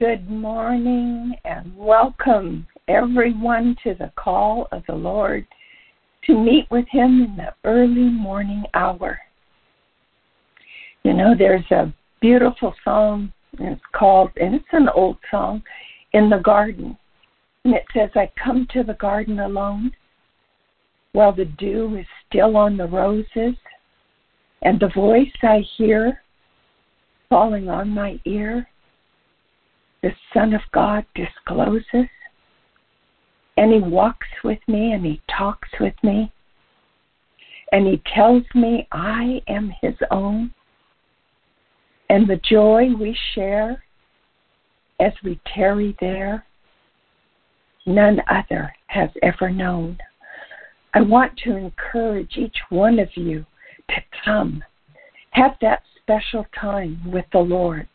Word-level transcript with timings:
Good 0.00 0.30
morning 0.30 1.34
and 1.44 1.76
welcome 1.76 2.66
everyone 2.88 3.76
to 3.84 3.92
the 3.92 4.10
call 4.16 4.66
of 4.72 4.82
the 4.86 4.94
Lord 4.94 5.46
to 6.24 6.42
meet 6.42 6.70
with 6.70 6.86
Him 6.88 7.20
in 7.20 7.36
the 7.36 7.52
early 7.68 8.08
morning 8.08 8.64
hour. 8.72 9.18
You 11.02 11.12
know, 11.12 11.34
there's 11.38 11.70
a 11.70 11.92
beautiful 12.22 12.74
song, 12.82 13.30
and 13.58 13.68
it's 13.68 13.82
called, 13.92 14.30
and 14.40 14.54
it's 14.54 14.64
an 14.72 14.88
old 14.94 15.18
song, 15.30 15.62
In 16.14 16.30
the 16.30 16.38
Garden. 16.38 16.96
And 17.66 17.74
it 17.74 17.84
says, 17.92 18.08
I 18.14 18.32
come 18.42 18.66
to 18.72 18.82
the 18.82 18.94
garden 18.94 19.40
alone 19.40 19.92
while 21.12 21.34
the 21.34 21.44
dew 21.44 21.96
is 21.96 22.06
still 22.26 22.56
on 22.56 22.78
the 22.78 22.88
roses, 22.88 23.54
and 24.62 24.80
the 24.80 24.92
voice 24.94 25.28
I 25.42 25.62
hear 25.76 26.22
falling 27.28 27.68
on 27.68 27.90
my 27.90 28.18
ear 28.24 28.66
the 30.02 30.10
Son 30.32 30.54
of 30.54 30.62
God 30.72 31.04
discloses. 31.14 32.08
And 33.56 33.72
He 33.72 33.80
walks 33.80 34.28
with 34.42 34.60
me 34.68 34.92
and 34.92 35.04
He 35.04 35.20
talks 35.36 35.68
with 35.78 35.94
me. 36.02 36.32
And 37.72 37.86
He 37.86 38.02
tells 38.14 38.44
me 38.54 38.88
I 38.92 39.42
am 39.48 39.72
His 39.80 39.94
own. 40.10 40.54
And 42.08 42.26
the 42.26 42.40
joy 42.48 42.88
we 42.98 43.16
share 43.34 43.82
as 45.00 45.12
we 45.24 45.40
tarry 45.54 45.96
there, 46.00 46.44
none 47.86 48.20
other 48.28 48.72
has 48.86 49.10
ever 49.22 49.50
known. 49.50 49.98
I 50.92 51.00
want 51.00 51.36
to 51.44 51.56
encourage 51.56 52.36
each 52.36 52.56
one 52.68 52.98
of 52.98 53.08
you 53.14 53.46
to 53.88 53.96
come. 54.24 54.62
Have 55.30 55.52
that 55.60 55.82
special 56.00 56.44
time 56.58 57.00
with 57.06 57.24
the 57.32 57.38
Lord. 57.38 57.88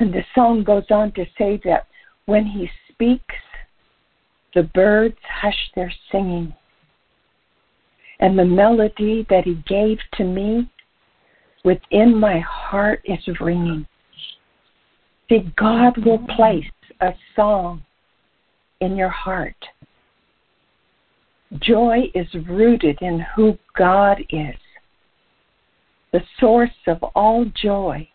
And 0.00 0.14
the 0.14 0.24
song 0.34 0.64
goes 0.64 0.86
on 0.90 1.12
to 1.12 1.26
say 1.36 1.60
that 1.64 1.86
when 2.24 2.46
he 2.46 2.68
speaks, 2.90 3.34
the 4.54 4.62
birds 4.62 5.18
hush 5.22 5.70
their 5.76 5.92
singing. 6.10 6.54
And 8.18 8.38
the 8.38 8.44
melody 8.44 9.26
that 9.28 9.44
he 9.44 9.62
gave 9.68 9.98
to 10.14 10.24
me 10.24 10.70
within 11.64 12.18
my 12.18 12.40
heart 12.40 13.02
is 13.04 13.18
ringing. 13.40 13.86
See, 15.28 15.52
God 15.56 16.02
will 16.04 16.26
place 16.34 16.64
a 17.00 17.12
song 17.36 17.84
in 18.80 18.96
your 18.96 19.10
heart. 19.10 19.56
Joy 21.58 22.04
is 22.14 22.26
rooted 22.48 22.98
in 23.02 23.24
who 23.36 23.58
God 23.76 24.22
is, 24.30 24.56
the 26.12 26.22
source 26.38 26.70
of 26.86 27.02
all 27.14 27.44
joy 27.62 28.09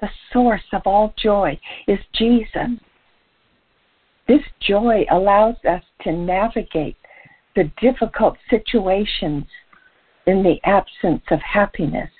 the 0.00 0.08
source 0.32 0.62
of 0.72 0.82
all 0.86 1.14
joy 1.22 1.58
is 1.86 1.98
Jesus. 2.14 2.78
This 4.26 4.42
joy 4.60 5.04
allows 5.10 5.56
us 5.68 5.82
to 6.02 6.12
navigate 6.12 6.96
the 7.56 7.70
difficult 7.80 8.36
situations 8.48 9.44
in 10.26 10.42
the 10.42 10.60
absence 10.64 11.22
of 11.30 11.40
happiness 11.40 12.10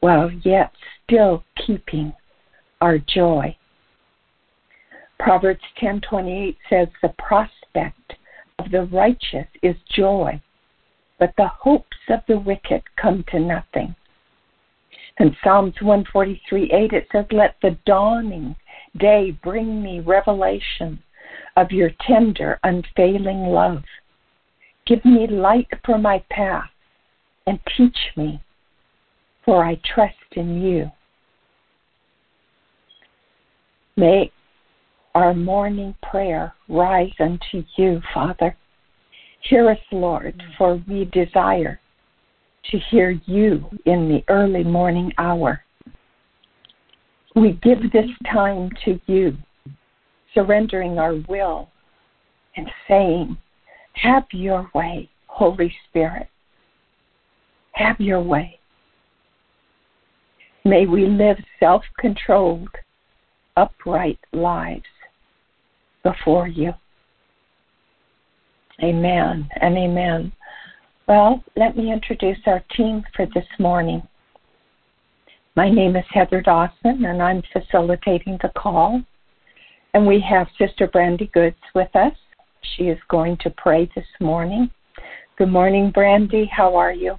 while 0.00 0.30
yet 0.44 0.72
still 1.04 1.44
keeping 1.66 2.12
our 2.80 2.98
joy. 2.98 3.54
Proverbs 5.18 5.62
10:28 5.76 6.56
says 6.68 6.88
the 7.02 7.14
prospect 7.18 8.14
of 8.58 8.70
the 8.70 8.84
righteous 8.86 9.46
is 9.62 9.76
joy, 9.94 10.40
but 11.18 11.34
the 11.36 11.48
hopes 11.48 11.98
of 12.08 12.20
the 12.26 12.38
wicked 12.38 12.82
come 12.96 13.22
to 13.24 13.38
nothing. 13.38 13.94
In 15.20 15.36
Psalms 15.44 15.74
143 15.82 16.72
8, 16.72 16.92
it 16.94 17.06
says, 17.12 17.26
Let 17.30 17.54
the 17.60 17.76
dawning 17.84 18.56
day 18.98 19.32
bring 19.42 19.82
me 19.82 20.00
revelation 20.00 20.98
of 21.58 21.70
your 21.70 21.90
tender, 22.06 22.58
unfailing 22.62 23.42
love. 23.42 23.82
Give 24.86 25.04
me 25.04 25.26
light 25.26 25.68
for 25.84 25.98
my 25.98 26.24
path 26.30 26.70
and 27.46 27.60
teach 27.76 27.98
me, 28.16 28.42
for 29.44 29.62
I 29.62 29.78
trust 29.94 30.14
in 30.32 30.62
you. 30.62 30.90
May 33.98 34.32
our 35.14 35.34
morning 35.34 35.94
prayer 36.02 36.54
rise 36.66 37.12
unto 37.20 37.62
you, 37.76 38.00
Father. 38.14 38.56
Hear 39.42 39.68
us, 39.68 39.78
Lord, 39.92 40.42
for 40.56 40.82
we 40.88 41.04
desire 41.04 41.78
to 42.70 42.78
hear 42.90 43.10
you 43.26 43.64
in 43.86 44.08
the 44.08 44.22
early 44.28 44.64
morning 44.64 45.12
hour. 45.18 45.64
We 47.34 47.58
give 47.62 47.92
this 47.92 48.10
time 48.30 48.70
to 48.84 49.00
you, 49.06 49.36
surrendering 50.34 50.98
our 50.98 51.14
will 51.28 51.68
and 52.56 52.68
saying, 52.88 53.36
Have 53.94 54.24
your 54.32 54.68
way, 54.74 55.08
Holy 55.26 55.72
Spirit. 55.88 56.28
Have 57.72 58.00
your 58.00 58.20
way. 58.20 58.58
May 60.64 60.86
we 60.86 61.06
live 61.06 61.38
self 61.58 61.82
controlled, 61.98 62.68
upright 63.56 64.18
lives 64.32 64.84
before 66.02 66.48
you. 66.48 66.72
Amen 68.82 69.48
and 69.60 69.76
amen. 69.76 70.32
Well, 71.10 71.42
let 71.56 71.76
me 71.76 71.92
introduce 71.92 72.38
our 72.46 72.62
team 72.76 73.02
for 73.16 73.26
this 73.34 73.48
morning. 73.58 74.00
My 75.56 75.68
name 75.68 75.96
is 75.96 76.04
Heather 76.08 76.40
Dawson, 76.40 77.04
and 77.04 77.20
I'm 77.20 77.42
facilitating 77.52 78.38
the 78.40 78.52
call. 78.56 79.02
And 79.92 80.06
we 80.06 80.20
have 80.20 80.46
Sister 80.56 80.86
Brandy 80.86 81.28
Goods 81.34 81.56
with 81.74 81.88
us. 81.96 82.12
She 82.62 82.84
is 82.84 82.98
going 83.08 83.38
to 83.38 83.50
pray 83.50 83.90
this 83.96 84.06
morning. 84.20 84.70
Good 85.36 85.48
morning, 85.48 85.90
Brandy. 85.90 86.48
How 86.56 86.76
are 86.76 86.92
you? 86.92 87.16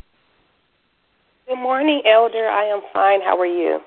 Good 1.50 1.62
morning, 1.62 2.02
Elder. 2.06 2.48
I 2.48 2.64
am 2.68 2.80
fine. 2.94 3.20
How 3.20 3.38
are 3.38 3.46
you? 3.46 3.82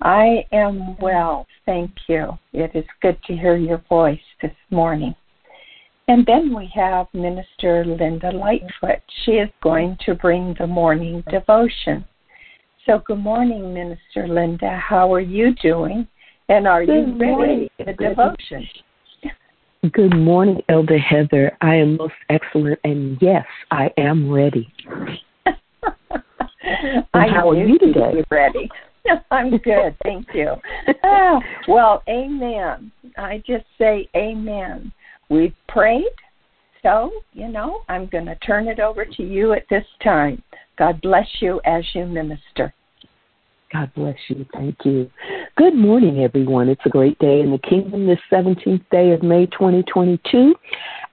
I 0.00 0.46
am 0.50 0.96
well, 0.96 1.46
thank 1.66 1.90
you. 2.08 2.38
It 2.54 2.70
is 2.74 2.86
good 3.02 3.18
to 3.26 3.36
hear 3.36 3.56
your 3.56 3.84
voice 3.90 4.18
this 4.40 4.56
morning. 4.70 5.14
And 6.06 6.26
then 6.26 6.54
we 6.54 6.70
have 6.74 7.06
Minister 7.14 7.84
Linda 7.84 8.30
Lightfoot. 8.30 9.02
She 9.24 9.32
is 9.32 9.48
going 9.62 9.96
to 10.04 10.14
bring 10.14 10.54
the 10.58 10.66
morning 10.66 11.24
devotion. 11.30 12.04
So, 12.84 13.02
good 13.06 13.20
morning, 13.20 13.72
Minister 13.72 14.28
Linda. 14.28 14.76
How 14.76 15.12
are 15.14 15.20
you 15.20 15.54
doing? 15.62 16.06
And 16.50 16.68
are 16.68 16.84
good 16.84 17.08
you 17.08 17.18
ready 17.18 17.70
for 17.78 17.84
the 17.86 17.92
devotion? 17.94 18.68
Good 19.92 20.14
morning, 20.14 20.62
Elder 20.68 20.98
Heather. 20.98 21.56
I 21.62 21.76
am 21.76 21.96
most 21.96 22.14
excellent, 22.28 22.78
and 22.84 23.16
yes, 23.22 23.46
I 23.70 23.90
am 23.96 24.30
ready. 24.30 24.70
I 27.14 27.28
how 27.28 27.50
are 27.50 27.56
you 27.56 27.78
today? 27.78 28.24
Ready. 28.30 28.70
I'm 29.30 29.56
good, 29.58 29.96
thank 30.02 30.26
you. 30.34 30.52
Ah, 31.02 31.38
well, 31.68 32.02
amen. 32.08 32.92
I 33.16 33.42
just 33.46 33.64
say 33.78 34.08
amen. 34.14 34.92
We've 35.28 35.54
prayed, 35.68 36.04
so, 36.82 37.10
you 37.32 37.48
know, 37.48 37.80
I'm 37.88 38.06
going 38.06 38.26
to 38.26 38.36
turn 38.36 38.68
it 38.68 38.78
over 38.78 39.04
to 39.04 39.22
you 39.22 39.54
at 39.54 39.64
this 39.70 39.86
time. 40.02 40.42
God 40.78 41.00
bless 41.00 41.26
you 41.40 41.60
as 41.64 41.82
you 41.94 42.04
minister. 42.06 42.74
God 43.74 43.92
bless 43.94 44.16
you. 44.28 44.46
Thank 44.52 44.76
you. 44.84 45.10
Good 45.56 45.74
morning, 45.74 46.20
everyone. 46.22 46.68
It's 46.68 46.86
a 46.86 46.88
great 46.88 47.18
day 47.18 47.40
in 47.40 47.50
the 47.50 47.58
kingdom 47.58 48.06
this 48.06 48.20
17th 48.30 48.88
day 48.90 49.10
of 49.10 49.24
May 49.24 49.46
2022. 49.46 50.54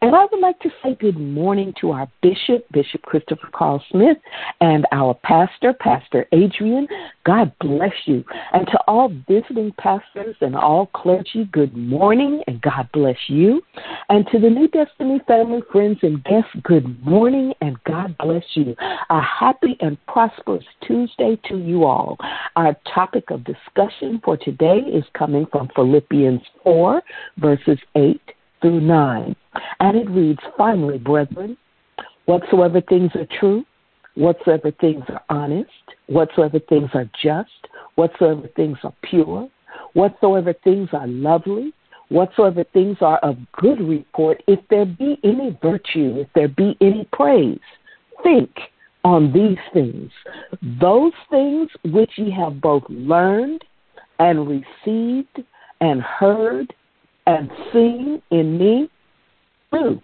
And 0.04 0.16
I 0.16 0.26
would 0.32 0.40
like 0.40 0.60
to 0.62 0.70
say 0.82 0.96
good 1.00 1.20
morning 1.20 1.76
to 1.80 1.92
our 1.92 2.08
bishop, 2.24 2.66
Bishop 2.72 3.04
Christopher 3.04 3.50
Carl 3.54 3.84
Smith, 3.92 4.18
and 4.60 4.88
our 4.92 5.14
pastor, 5.24 5.74
Pastor 5.74 6.28
Adrian. 6.32 6.88
God 7.24 7.52
bless 7.60 7.94
you. 8.06 8.24
And 8.54 8.66
to 8.68 8.80
all 8.88 9.10
visiting 9.28 9.72
pastors 9.80 10.36
and 10.42 10.56
all 10.56 10.88
clergy, 10.88 11.46
good 11.52 11.76
morning 11.78 12.42
and 12.48 12.62
God 12.62 12.90
bless 12.94 13.18
you. 13.28 13.62
And 14.10 14.26
to 14.32 14.40
the 14.40 14.50
New 14.50 14.68
Destiny 14.68 15.22
family, 15.28 15.62
friends, 15.72 16.00
and 16.02 16.24
guests, 16.24 16.50
good 16.64 17.04
morning 17.06 17.54
and 17.62 17.78
God 17.84 18.16
bless 18.18 18.44
you. 18.56 18.76
A 19.12 19.22
happy 19.22 19.78
and 19.82 20.04
prosperous 20.08 20.66
Tuesday 20.86 21.40
to 21.48 21.58
you 21.58 21.86
all. 21.86 22.18
Our 22.56 22.76
topic 22.94 23.32
of 23.32 23.46
discussion 23.46 24.20
for 24.24 24.36
today 24.36 24.80
is 24.80 25.06
coming 25.18 25.46
from 25.52 25.70
Philippians 25.74 26.42
4, 26.64 27.02
verses 27.38 27.80
8 27.96 28.22
through 28.62 28.82
9. 28.82 29.36
And 29.80 29.98
it 29.98 30.10
reads, 30.10 30.40
Finally, 30.58 30.98
brethren, 30.98 31.56
whatsoever 32.26 32.82
things 32.82 33.12
are 33.16 33.28
true, 33.40 33.64
whatsoever 34.16 34.72
things 34.82 35.04
are 35.08 35.24
honest, 35.30 35.70
whatsoever 36.08 36.60
things 36.68 36.90
are 36.94 37.10
just, 37.24 37.68
whatsoever 37.96 38.50
things 38.56 38.78
are 38.84 38.94
pure, 39.04 39.50
whatsoever 39.94 40.54
things 40.64 40.90
are 40.92 41.08
lovely, 41.08 41.74
whatsoever 42.10 42.66
things 42.74 42.98
are 43.00 43.20
of 43.20 43.38
good 43.54 43.80
report, 43.80 44.44
if 44.48 44.60
there 44.70 44.86
be 44.86 45.18
any 45.24 45.58
virtue, 45.62 46.18
if 46.18 46.28
there 46.36 46.50
be 46.50 46.76
any 46.82 47.08
praise, 47.14 47.60
think 48.24 48.50
on 49.04 49.32
these 49.34 49.58
things. 49.74 50.12
Those 50.80 51.14
things 51.30 51.70
which 51.86 52.12
ye 52.18 52.32
have 52.32 52.62
both 52.62 52.84
learned 52.90 53.64
and 54.20 54.48
received 54.48 55.44
and 55.80 56.02
heard 56.02 56.74
and 57.26 57.50
seen 57.74 58.22
in 58.32 58.58
me? 58.58 58.90
Do. 59.72 60.02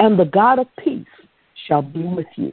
And 0.00 0.18
the 0.18 0.24
God 0.24 0.58
of 0.58 0.66
peace 0.82 1.06
shall 1.66 1.82
be 1.82 2.02
with 2.02 2.26
you. 2.36 2.52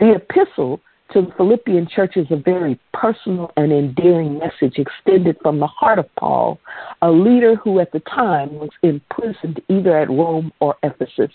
The 0.00 0.16
epistle 0.16 0.80
to 1.12 1.22
the 1.22 1.32
Philippian 1.36 1.86
church 1.86 2.16
is 2.16 2.26
a 2.30 2.36
very 2.36 2.78
personal 2.92 3.50
and 3.56 3.72
endearing 3.72 4.38
message 4.38 4.78
extended 4.78 5.36
from 5.42 5.58
the 5.58 5.66
heart 5.66 5.98
of 5.98 6.14
Paul, 6.16 6.60
a 7.00 7.10
leader 7.10 7.56
who 7.56 7.80
at 7.80 7.92
the 7.92 8.00
time 8.00 8.54
was 8.54 8.70
imprisoned 8.82 9.60
either 9.68 9.96
at 9.96 10.10
Rome 10.10 10.52
or 10.60 10.76
Ephesus. 10.82 11.32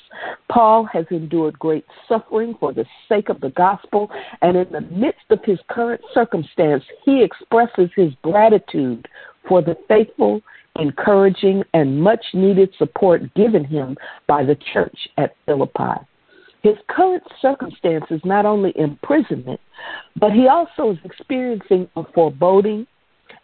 Paul 0.49 0.85
has 0.85 1.05
endured 1.09 1.57
great 1.57 1.85
suffering 2.07 2.55
for 2.59 2.71
the 2.71 2.85
sake 3.09 3.29
of 3.29 3.41
the 3.41 3.49
gospel, 3.49 4.11
and 4.41 4.57
in 4.57 4.71
the 4.71 4.81
midst 4.81 5.25
of 5.31 5.43
his 5.43 5.59
current 5.69 6.01
circumstance, 6.13 6.83
he 7.03 7.23
expresses 7.23 7.89
his 7.95 8.13
gratitude 8.21 9.07
for 9.47 9.61
the 9.61 9.75
faithful, 9.87 10.41
encouraging, 10.79 11.63
and 11.73 12.01
much 12.01 12.25
needed 12.33 12.73
support 12.77 13.33
given 13.33 13.63
him 13.63 13.97
by 14.27 14.43
the 14.43 14.57
church 14.71 15.09
at 15.17 15.35
Philippi. 15.45 15.99
His 16.63 16.77
current 16.87 17.23
circumstance 17.41 18.05
is 18.09 18.21
not 18.23 18.45
only 18.45 18.71
imprisonment, 18.77 19.59
but 20.15 20.31
he 20.31 20.47
also 20.47 20.91
is 20.91 20.97
experiencing 21.03 21.89
a 21.97 22.03
foreboding 22.13 22.87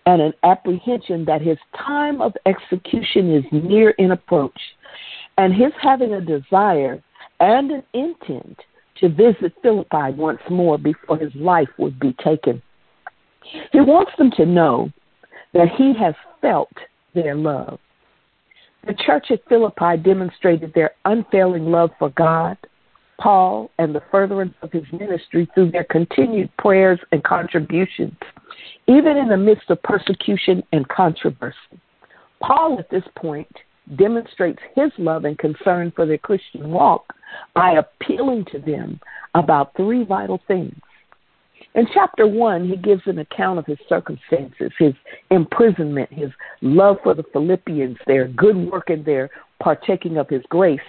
and 0.05 0.21
an 0.21 0.33
apprehension 0.43 1.25
that 1.25 1.41
his 1.41 1.57
time 1.77 2.21
of 2.21 2.33
execution 2.45 3.35
is 3.35 3.43
near 3.51 3.91
in 3.91 4.11
approach, 4.11 4.59
and 5.37 5.53
his 5.53 5.73
having 5.81 6.13
a 6.13 6.21
desire 6.21 7.03
and 7.41 7.71
an 7.71 7.83
intent 7.93 8.57
to 8.99 9.09
visit 9.09 9.53
Philippi 9.61 10.11
once 10.15 10.41
more 10.49 10.77
before 10.77 11.17
his 11.17 11.33
life 11.35 11.69
would 11.77 11.99
be 11.99 12.15
taken. 12.23 12.61
He 13.71 13.81
wants 13.81 14.11
them 14.17 14.31
to 14.37 14.45
know 14.45 14.91
that 15.53 15.69
he 15.77 15.93
has 15.99 16.15
felt 16.41 16.71
their 17.13 17.35
love. 17.35 17.79
The 18.87 18.93
church 18.93 19.27
at 19.29 19.47
Philippi 19.49 19.97
demonstrated 19.97 20.73
their 20.73 20.91
unfailing 21.03 21.65
love 21.65 21.91
for 21.99 22.09
God, 22.11 22.57
Paul 23.19 23.69
and 23.77 23.93
the 23.93 24.01
furtherance 24.11 24.55
of 24.61 24.71
his 24.71 24.85
ministry 24.91 25.47
through 25.53 25.71
their 25.71 25.83
continued 25.83 26.49
prayers 26.57 26.99
and 27.11 27.23
contributions, 27.23 28.17
even 28.87 29.17
in 29.17 29.27
the 29.27 29.37
midst 29.37 29.69
of 29.69 29.81
persecution 29.83 30.63
and 30.71 30.87
controversy. 30.87 31.57
Paul, 32.41 32.77
at 32.79 32.89
this 32.89 33.03
point, 33.17 33.53
demonstrates 33.97 34.59
his 34.75 34.91
love 34.97 35.25
and 35.25 35.37
concern 35.37 35.91
for 35.95 36.05
their 36.05 36.17
Christian 36.17 36.69
walk 36.71 37.13
by 37.53 37.73
appealing 37.73 38.45
to 38.51 38.59
them 38.59 38.99
about 39.35 39.75
three 39.75 40.03
vital 40.03 40.41
things. 40.47 40.75
In 41.75 41.87
chapter 41.93 42.25
one, 42.25 42.67
he 42.67 42.77
gives 42.77 43.03
an 43.05 43.19
account 43.19 43.59
of 43.59 43.65
his 43.65 43.77
circumstances, 43.87 44.71
his 44.79 44.93
imprisonment, 45.29 46.11
his 46.11 46.29
love 46.61 46.97
for 47.03 47.13
the 47.13 47.23
Philippians, 47.31 47.97
their 48.07 48.27
good 48.27 48.55
work 48.55 48.89
and 48.89 49.05
their 49.05 49.29
partaking 49.61 50.17
of 50.17 50.29
his 50.29 50.41
grace. 50.49 50.79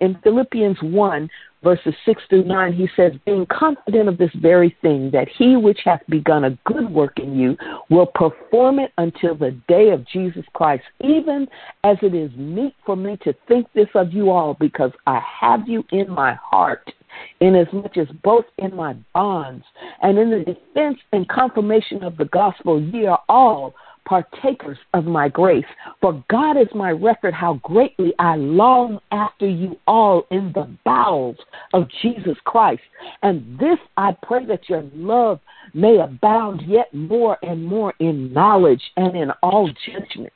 In 0.00 0.18
Philippians 0.24 0.78
1, 0.82 1.30
verses 1.64 1.94
6 2.04 2.22
through 2.28 2.44
9, 2.44 2.72
he 2.72 2.88
says, 2.94 3.12
Being 3.24 3.46
confident 3.46 4.08
of 4.08 4.18
this 4.18 4.30
very 4.34 4.76
thing, 4.82 5.10
that 5.12 5.28
he 5.28 5.56
which 5.56 5.80
hath 5.84 6.02
begun 6.08 6.44
a 6.44 6.58
good 6.64 6.90
work 6.90 7.18
in 7.18 7.36
you 7.36 7.56
will 7.90 8.06
perform 8.06 8.78
it 8.78 8.92
until 8.98 9.34
the 9.34 9.50
day 9.66 9.90
of 9.90 10.06
Jesus 10.06 10.44
Christ, 10.52 10.84
even 11.00 11.48
as 11.82 11.96
it 12.02 12.14
is 12.14 12.30
meet 12.36 12.74
for 12.84 12.94
me 12.94 13.16
to 13.24 13.34
think 13.48 13.66
this 13.74 13.88
of 13.94 14.12
you 14.12 14.30
all, 14.30 14.54
because 14.60 14.92
I 15.06 15.20
have 15.40 15.66
you 15.66 15.84
in 15.90 16.10
my 16.10 16.34
heart, 16.34 16.92
inasmuch 17.40 17.96
as 17.96 18.08
both 18.22 18.44
in 18.58 18.76
my 18.76 18.94
bonds 19.14 19.64
and 20.02 20.18
in 20.18 20.30
the 20.30 20.40
defense 20.40 20.98
and 21.12 21.28
confirmation 21.28 22.04
of 22.04 22.16
the 22.16 22.26
gospel 22.26 22.80
ye 22.80 23.06
are 23.06 23.22
all 23.28 23.74
partakers 24.04 24.78
of 24.92 25.04
my 25.04 25.28
grace. 25.28 25.64
For 26.00 26.22
God 26.30 26.56
is 26.56 26.68
my 26.74 26.90
record 26.90 27.34
how 27.34 27.54
greatly 27.62 28.12
I 28.18 28.36
long 28.36 29.00
after 29.10 29.48
you 29.48 29.78
all 29.86 30.26
in 30.30 30.52
the 30.54 30.68
bowels 30.84 31.36
of 31.72 31.88
Jesus 32.02 32.36
Christ. 32.44 32.82
And 33.22 33.58
this 33.58 33.78
I 33.96 34.16
pray 34.22 34.44
that 34.46 34.68
your 34.68 34.84
love 34.94 35.40
may 35.72 35.98
abound 35.98 36.62
yet 36.66 36.92
more 36.94 37.38
and 37.42 37.64
more 37.64 37.94
in 37.98 38.32
knowledge 38.32 38.82
and 38.96 39.16
in 39.16 39.30
all 39.42 39.70
judgment. 39.86 40.32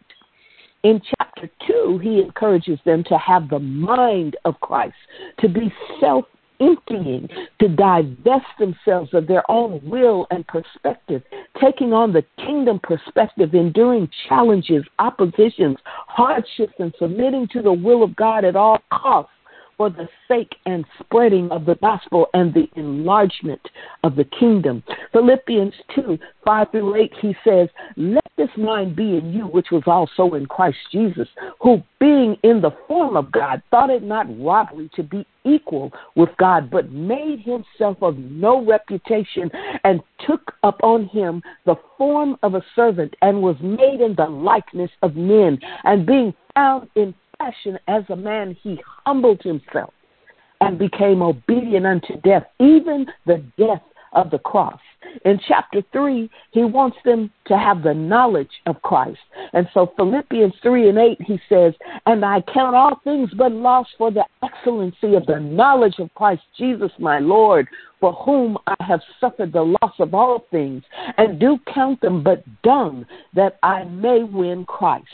In 0.85 1.01
chapter 1.19 1.51
2, 1.67 1.99
he 2.03 2.21
encourages 2.21 2.79
them 2.85 3.03
to 3.05 3.19
have 3.19 3.49
the 3.49 3.59
mind 3.59 4.37
of 4.45 4.61
Christ, 4.61 4.95
to 5.41 5.49
be 5.49 5.73
self 6.01 6.25
emptying, 6.61 7.29
to 7.61 7.69
divest 7.69 8.47
themselves 8.59 9.15
of 9.15 9.27
their 9.27 9.49
own 9.51 9.81
will 9.85 10.27
and 10.31 10.47
perspective, 10.47 11.23
taking 11.61 11.93
on 11.93 12.13
the 12.13 12.25
kingdom 12.37 12.81
perspective, 12.83 13.55
enduring 13.55 14.09
challenges, 14.29 14.85
oppositions, 14.99 15.79
hardships, 15.85 16.75
and 16.79 16.95
submitting 16.99 17.49
to 17.49 17.63
the 17.63 17.73
will 17.73 18.03
of 18.03 18.17
God 18.17 18.45
at 18.45 18.57
all 18.57 18.79
costs 18.93 19.33
for 19.79 19.89
the 19.89 20.09
sake 20.27 20.57
and 20.67 20.85
spreading 21.01 21.51
of 21.51 21.65
the 21.65 21.77
gospel 21.77 22.27
and 22.35 22.53
the 22.53 22.69
enlargement 22.77 23.61
of 24.03 24.17
the 24.17 24.25
kingdom. 24.25 24.83
Philippians 25.13 25.73
2 25.95 26.19
5 26.45 26.67
through 26.73 26.97
8, 26.97 27.13
he 27.23 27.37
says, 27.47 27.69
Let 27.97 28.25
this 28.37 28.51
mind 28.57 28.97
be 28.97 29.17
in 29.17 29.33
you, 29.33 29.45
which 29.45 29.69
was 29.71 29.85
also 29.87 30.35
in 30.35 30.47
Christ 30.47 30.79
Jesus, 30.91 31.29
who 31.61 31.83
being 32.01 32.37
in 32.43 32.61
the 32.61 32.73
form 32.87 33.17
of 33.17 33.31
God, 33.31 33.63
thought 33.71 33.91
it 33.91 34.03
not 34.03 34.27
robbery 34.41 34.91
to 34.97 35.03
be 35.03 35.25
equal 35.45 35.93
with 36.17 36.31
God, 36.39 36.71
but 36.71 36.91
made 36.91 37.41
himself 37.41 37.99
of 38.03 38.19
no 38.19 38.65
reputation 38.65 39.51
and 39.85 40.01
took 40.27 40.53
upon 40.65 41.07
him 41.07 41.43
the 41.67 41.77
form 41.97 42.37
of 42.43 42.55
a 42.55 42.65
servant 42.75 43.15
and 43.23 43.43
was 43.43 43.57
made 43.63 44.01
in 44.01 44.15
the 44.17 44.27
likeness 44.27 44.91
of 45.03 45.15
men. 45.15 45.59
And 45.85 46.05
being 46.05 46.35
found 46.55 46.89
in 46.97 47.15
fashion 47.39 47.79
as 47.89 48.03
a 48.09 48.17
man, 48.17 48.57
he 48.63 48.81
humbled 49.07 49.43
himself 49.43 49.93
and 50.61 50.79
became 50.79 51.23
obedient 51.23 51.87
unto 51.87 52.21
death, 52.21 52.45
even 52.59 53.07
the 53.27 53.43
death 53.57 53.83
of 54.13 54.31
the 54.31 54.39
cross. 54.39 54.81
In 55.25 55.39
chapter 55.47 55.83
3, 55.93 56.29
he 56.51 56.65
wants 56.65 56.97
them 57.05 57.31
to 57.47 57.57
have 57.57 57.83
the 57.83 57.95
knowledge 57.95 58.51
of 58.67 58.83
Christ. 58.83 59.21
And 59.53 59.69
so 59.73 59.93
Philippians 59.97 60.55
3 60.63 60.89
and 60.89 60.99
8, 60.99 61.19
he 61.23 61.39
says, 61.49 61.75
And 62.07 62.25
I 62.25 62.43
count 62.53 62.75
all 62.75 63.01
things 63.05 63.31
but 63.37 63.53
loss 63.53 63.87
for 63.97 64.11
the 64.11 64.25
excellency 64.43 65.15
of 65.15 65.27
the 65.27 65.39
knowledge 65.39 65.97
of 65.99 66.13
Christ 66.15 66.43
Jesus 66.57 66.91
my 66.99 67.19
Lord, 67.19 67.69
for 68.01 68.13
whom 68.15 68.59
I 68.67 68.75
have 68.81 69.01
suffered 69.21 69.53
the 69.53 69.63
loss 69.63 69.95
of 69.99 70.15
all 70.15 70.47
things, 70.51 70.83
and 71.17 71.39
do 71.39 71.59
count 71.73 72.01
them 72.01 72.23
but 72.23 72.43
dung, 72.63 73.07
that 73.35 73.59
I 73.63 73.85
may 73.85 74.25
win 74.25 74.65
Christ 74.65 75.07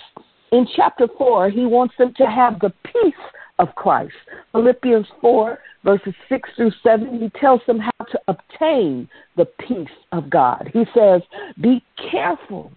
in 0.55 0.69
chapter 0.77 1.09
4, 1.19 1.51
he 1.51 1.67
wants 1.67 1.95
them 1.99 2.15
to 2.17 2.27
have 2.27 2.61
the 2.61 2.73
peace 2.85 3.15
of 3.59 3.75
Christ. 3.75 4.15
Philippians 4.53 5.07
4, 5.21 5.59
verses 5.85 6.15
6 6.29 6.49
through 6.57 6.73
7, 6.83 7.21
he 7.21 7.29
tells 7.41 7.61
them 7.67 7.79
how 7.79 8.05
to 8.07 8.21
obtain 8.29 9.09
the 9.37 9.47
peace 9.47 9.89
of 10.13 10.31
God. 10.31 10.71
He 10.73 10.85
says, 10.95 11.23
Be 11.61 11.83
careful 12.11 12.73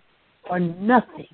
for 0.47 0.59
nothing, 0.59 1.27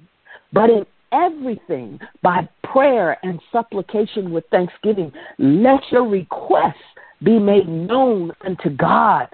but 0.52 0.70
in 0.70 0.86
everything 1.12 2.00
by 2.22 2.48
prayer 2.64 3.18
and 3.24 3.40
supplication 3.52 4.32
with 4.32 4.44
thanksgiving, 4.52 5.12
let 5.38 5.82
your 5.92 6.08
requests 6.08 6.74
be 7.24 7.40
made 7.40 7.68
known 7.68 8.32
unto 8.46 8.70
God. 8.70 9.28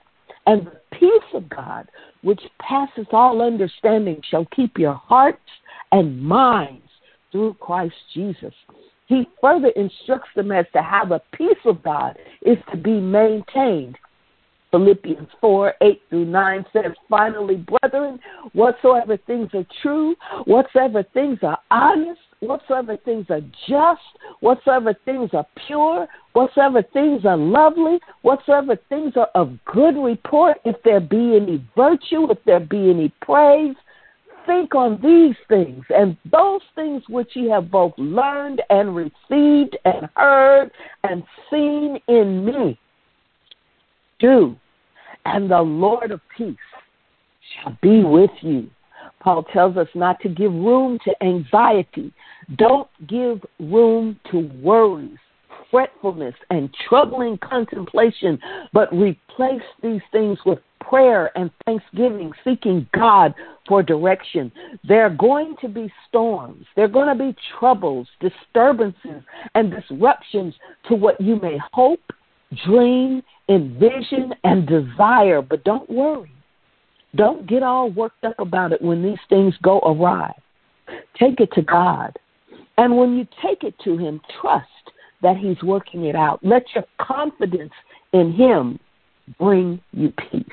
And 0.46 0.68
the 0.68 0.80
peace 0.92 1.34
of 1.34 1.50
God, 1.50 1.90
which 2.22 2.42
passes 2.60 3.08
all 3.12 3.42
understanding, 3.42 4.22
shall 4.30 4.46
keep 4.56 4.78
your 4.78 4.94
hearts 4.94 5.40
and 5.92 6.22
minds 6.22 6.84
through 7.32 7.56
Christ 7.56 7.96
Jesus. 8.14 8.54
He 9.08 9.28
further 9.42 9.70
instructs 9.70 10.30
them 10.36 10.52
as 10.52 10.66
to 10.74 10.82
how 10.82 11.06
the 11.06 11.22
peace 11.34 11.58
of 11.66 11.82
God 11.82 12.18
is 12.44 12.58
to 12.72 12.78
be 12.78 13.00
maintained. 13.00 13.98
Philippians 14.72 15.30
4 15.42 15.74
8 15.82 16.02
through 16.10 16.26
9 16.26 16.66
says, 16.72 16.92
Finally, 17.10 17.66
brethren, 17.82 18.20
whatsoever 18.54 19.18
things 19.26 19.50
are 19.54 19.66
true, 19.82 20.16
whatsoever 20.46 21.04
things 21.14 21.40
are 21.42 21.58
honest, 21.72 22.22
whatsoever 22.40 22.98
things 22.98 23.26
are 23.30 23.42
just, 23.68 24.02
whatsoever 24.42 24.96
things 25.06 25.32
are 25.34 25.48
pure, 25.66 26.08
whatsoever 26.34 26.84
things 26.94 27.26
are 27.26 27.38
lovely, 27.38 28.00
whatsoever 28.22 28.78
things 28.90 29.14
are 29.16 29.30
of 29.34 29.58
good 29.66 29.98
report, 29.98 30.58
if 30.66 30.76
there 30.84 31.00
be 31.00 31.36
any 31.36 31.66
virtue, 31.76 32.30
if 32.30 32.38
there 32.46 32.60
be 32.60 32.92
any 32.92 33.12
praise, 33.22 33.76
think 34.50 34.74
on 34.74 35.00
these 35.04 35.36
things, 35.48 35.86
and 35.90 36.18
those 36.32 36.62
things 36.74 37.04
which 37.08 37.36
ye 37.36 37.48
have 37.50 37.70
both 37.70 37.94
learned 37.98 38.64
and 38.72 38.96
received 38.96 39.78
and 39.86 40.10
heard 40.16 40.72
and 41.04 41.24
seen 41.52 42.00
in 42.08 42.44
me, 42.44 42.80
do, 44.20 44.56
and 45.26 45.52
the 45.52 45.62
Lord 45.62 46.10
of 46.10 46.20
peace 46.36 46.56
shall 47.54 47.78
be 47.84 48.04
with 48.04 48.32
you. 48.42 48.68
Paul 49.20 49.44
tells 49.54 49.78
us 49.78 49.88
not 49.94 50.20
to 50.22 50.30
give 50.30 50.52
room 50.52 50.98
to 51.06 51.24
anxiety. 51.24 52.12
Don't 52.56 52.90
give 53.06 53.46
room 53.60 54.20
to 54.32 54.50
worries, 54.64 55.18
fretfulness, 55.70 56.36
and 56.50 56.74
troubling 56.88 57.38
contemplation, 57.38 58.40
but 58.74 58.92
replace 58.92 59.62
these 59.84 60.02
things 60.12 60.40
with 60.44 60.60
prayer 60.90 61.32
and 61.38 61.52
thanksgiving, 61.66 62.32
seeking 62.44 62.88
God 62.94 63.34
for 63.68 63.84
direction. 63.84 64.52
There 64.88 65.06
are 65.06 65.16
going 65.16 65.56
to 65.62 65.70
be 65.70 65.92
storms. 66.08 66.66
There 66.76 66.86
are 66.86 66.90
going 66.90 67.16
to 67.16 67.24
be 67.24 67.36
troubles, 67.60 68.08
disturbances, 68.20 69.24
and 69.56 69.72
disruptions 69.72 70.56
to 70.88 70.96
what 70.96 71.22
you 71.22 71.40
may 71.40 71.60
hope, 71.72 72.02
dream, 72.66 73.22
envision, 73.48 74.34
and 74.44 74.68
desire. 74.68 75.42
But 75.42 75.64
don't 75.64 75.90
worry. 75.90 76.32
Don't 77.16 77.48
get 77.48 77.64
all 77.64 77.90
worked 77.90 78.24
up 78.24 78.40
about 78.40 78.72
it 78.72 78.82
when 78.82 79.04
these 79.04 79.20
things 79.30 79.54
go 79.64 79.80
awry. 79.80 80.34
Take 81.20 81.40
it 81.40 81.52
to 81.54 81.62
God. 81.62 82.18
And 82.78 82.98
when 82.98 83.18
you 83.18 83.28
take 83.46 83.64
it 83.64 83.76
to 83.84 83.98
Him, 83.98 84.22
trust 84.42 84.68
that 85.22 85.38
He's 85.38 85.62
working 85.64 86.06
it 86.06 86.16
out. 86.16 86.40
Let 86.44 86.64
your 86.74 86.86
confidence 87.00 87.74
in 88.14 88.32
Him 88.32 88.80
bring 89.38 89.82
you 89.92 90.14
peace. 90.32 90.46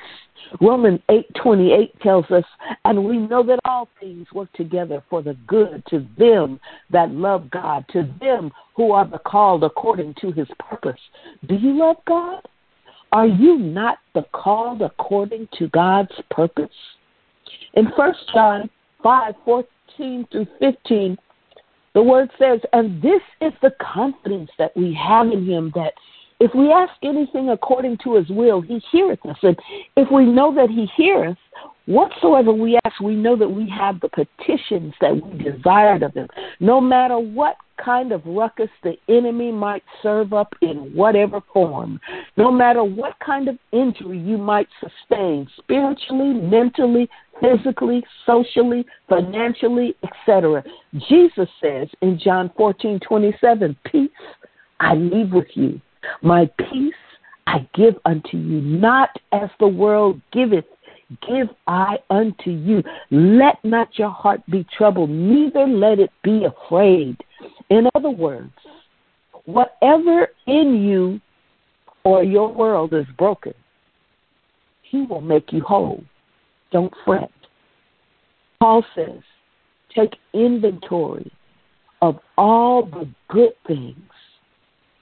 Romans 0.61 0.99
8:28 1.09 1.99
tells 2.01 2.29
us, 2.31 2.45
and 2.85 3.03
we 3.03 3.17
know 3.17 3.43
that 3.43 3.59
all 3.65 3.87
things 3.99 4.27
work 4.33 4.51
together 4.53 5.03
for 5.09 5.21
the 5.21 5.33
good 5.47 5.83
to 5.87 6.05
them 6.17 6.59
that 6.89 7.11
love 7.11 7.49
God, 7.49 7.85
to 7.89 8.03
them 8.19 8.51
who 8.75 8.91
are 8.91 9.05
the 9.05 9.19
called 9.19 9.63
according 9.63 10.13
to 10.21 10.31
his 10.31 10.47
purpose. 10.59 10.99
Do 11.47 11.55
you 11.55 11.73
love 11.73 11.97
God? 12.05 12.41
Are 13.11 13.27
you 13.27 13.57
not 13.57 13.99
the 14.13 14.23
called 14.33 14.81
according 14.81 15.47
to 15.57 15.67
God's 15.69 16.11
purpose? 16.29 16.75
In 17.73 17.85
1 17.85 18.13
John 18.33 18.69
5:14 19.03 20.25
through 20.31 20.47
15, 20.59 21.17
the 21.93 22.03
word 22.03 22.29
says, 22.37 22.61
"And 22.73 23.01
this 23.01 23.21
is 23.41 23.53
the 23.61 23.71
confidence 23.71 24.51
that 24.57 24.75
we 24.75 24.93
have 24.93 25.31
in 25.31 25.45
him 25.45 25.71
that 25.75 25.93
if 26.39 26.53
we 26.53 26.71
ask 26.71 26.93
anything 27.03 27.49
according 27.49 27.97
to 28.03 28.15
his 28.15 28.29
will, 28.29 28.61
he 28.61 28.81
heareth 28.91 29.25
us. 29.25 29.37
And 29.41 29.57
if 29.95 30.11
we 30.11 30.25
know 30.25 30.53
that 30.53 30.69
he 30.69 30.87
heareth, 30.95 31.37
whatsoever 31.87 32.53
we 32.53 32.79
ask, 32.85 32.99
we 32.99 33.15
know 33.15 33.35
that 33.35 33.49
we 33.49 33.67
have 33.69 33.99
the 34.01 34.09
petitions 34.09 34.93
that 35.01 35.15
we 35.15 35.43
desired 35.43 36.03
of 36.03 36.13
him. 36.13 36.27
No 36.59 36.79
matter 36.79 37.17
what 37.17 37.55
kind 37.83 38.11
of 38.11 38.21
ruckus 38.25 38.69
the 38.83 38.95
enemy 39.09 39.51
might 39.51 39.83
serve 40.03 40.33
up 40.33 40.53
in 40.61 40.93
whatever 40.93 41.41
form, 41.53 41.99
no 42.35 42.51
matter 42.51 42.83
what 42.83 43.13
kind 43.25 43.47
of 43.47 43.57
injury 43.71 44.19
you 44.19 44.37
might 44.37 44.67
sustain, 44.79 45.47
spiritually, 45.57 46.33
mentally, 46.39 47.09
physically, 47.41 48.03
socially, 48.25 48.85
financially, 49.09 49.95
etc. 50.03 50.63
Jesus 51.09 51.49
says 51.61 51.87
in 52.01 52.19
John 52.23 52.51
14, 52.57 52.99
27, 53.07 53.75
Peace 53.91 54.09
I 54.79 54.93
leave 54.93 55.31
with 55.31 55.47
you 55.55 55.81
my 56.21 56.49
peace 56.57 56.93
I 57.47 57.67
give 57.73 57.95
unto 58.05 58.37
you, 58.37 58.61
not 58.61 59.09
as 59.31 59.49
the 59.59 59.67
world 59.67 60.19
giveth, 60.33 60.65
give 61.27 61.47
I 61.67 61.97
unto 62.09 62.51
you. 62.51 62.83
Let 63.09 63.63
not 63.63 63.97
your 63.97 64.09
heart 64.09 64.41
be 64.49 64.65
troubled, 64.77 65.09
neither 65.09 65.65
let 65.65 65.99
it 65.99 66.11
be 66.23 66.45
afraid. 66.45 67.17
In 67.69 67.87
other 67.95 68.09
words, 68.09 68.51
whatever 69.45 70.27
in 70.45 70.83
you 70.83 71.21
or 72.03 72.23
your 72.23 72.51
world 72.53 72.93
is 72.93 73.05
broken, 73.17 73.53
He 74.81 75.03
will 75.03 75.21
make 75.21 75.53
you 75.53 75.61
whole. 75.61 76.03
Don't 76.71 76.93
fret. 77.05 77.31
Paul 78.59 78.83
says, 78.93 79.21
take 79.95 80.15
inventory 80.33 81.31
of 82.01 82.19
all 82.37 82.85
the 82.85 83.07
good 83.29 83.53
things 83.65 83.97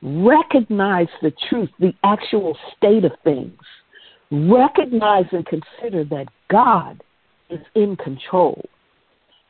recognize 0.02 1.08
the 1.22 1.34
truth, 1.50 1.70
the 1.80 1.94
actual 2.04 2.58
state 2.76 3.06
of 3.06 3.12
things. 3.24 3.60
Recognize 4.32 5.26
and 5.32 5.46
consider 5.46 6.04
that 6.06 6.28
God 6.50 7.04
is 7.50 7.60
in 7.76 7.96
control. 7.96 8.64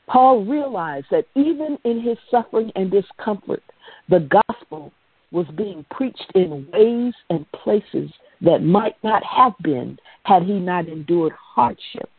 Paul 0.08 0.46
realized 0.46 1.08
that 1.12 1.26
even 1.36 1.78
in 1.84 2.02
his 2.02 2.18
suffering 2.30 2.72
and 2.76 2.92
discomfort, 2.92 3.64
the 4.10 4.30
gospel 4.48 4.92
was 5.32 5.48
being 5.58 5.86
preached 5.92 6.32
in 6.36 6.68
ways 6.72 7.14
and 7.30 7.52
places 7.52 8.12
that 8.42 8.60
might 8.60 8.96
not 9.04 9.24
have 9.24 9.54
been 9.64 9.98
had 10.24 10.44
he 10.44 10.54
not 10.54 10.88
endured 10.88 11.34
hardship 11.34 12.10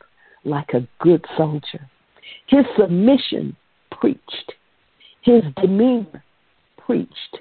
like 0.45 0.71
a 0.75 0.87
good 1.01 1.25
soldier. 1.37 1.89
His 2.49 2.65
submission 2.79 3.57
preached, 3.91 4.53
his 5.23 5.43
demeanor 5.61 6.25
preached, 6.85 7.39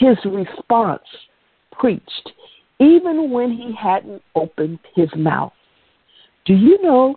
his 0.00 0.16
response 0.24 1.02
preached, 1.78 2.32
even 2.80 3.30
when 3.30 3.52
he 3.52 3.72
hadn't 3.78 4.22
opened 4.34 4.78
his 4.96 5.10
mouth. 5.14 5.52
Do 6.46 6.54
you 6.54 6.82
know 6.82 7.16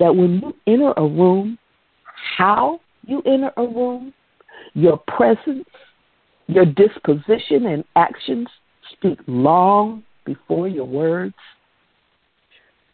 that 0.00 0.14
when 0.14 0.40
you 0.40 0.54
enter 0.66 0.92
a 0.96 1.06
room, 1.06 1.56
how 2.36 2.80
you 3.06 3.22
enter 3.24 3.52
a 3.56 3.62
room, 3.62 4.12
your 4.74 4.98
presence, 5.16 5.68
your 6.48 6.64
disposition 6.64 7.66
and 7.66 7.84
actions 7.94 8.48
speak 8.92 9.20
long 9.28 10.02
before 10.24 10.66
your 10.66 10.86
words? 10.86 11.34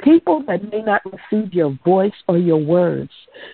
People 0.02 0.44
that 0.46 0.70
may 0.70 0.82
not 0.82 1.00
receive 1.06 1.54
your 1.54 1.76
voice 1.82 2.12
or 2.28 2.37
your 2.37 2.58
words 2.58 3.11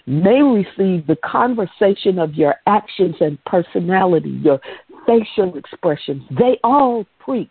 may 0.06 0.42
receive 0.42 1.06
the 1.06 1.16
conversation 1.24 2.18
of 2.18 2.34
your 2.34 2.56
actions 2.66 3.14
and 3.20 3.38
personality, 3.44 4.40
your 4.42 4.60
facial 5.06 5.56
expressions. 5.56 6.22
They 6.30 6.58
all 6.64 7.04
preach. 7.18 7.50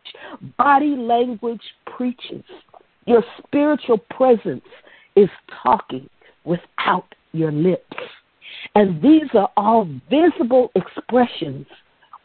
Body 0.57 0.95
language 0.95 1.61
preaches. 1.85 2.43
Your 3.05 3.23
spiritual 3.43 3.97
presence 3.97 4.65
is 5.15 5.29
talking 5.63 6.09
without 6.43 7.13
your 7.31 7.51
lips. 7.51 7.97
And 8.75 9.01
these 9.01 9.29
are 9.33 9.49
all 9.57 9.87
visible 10.09 10.71
expressions 10.75 11.65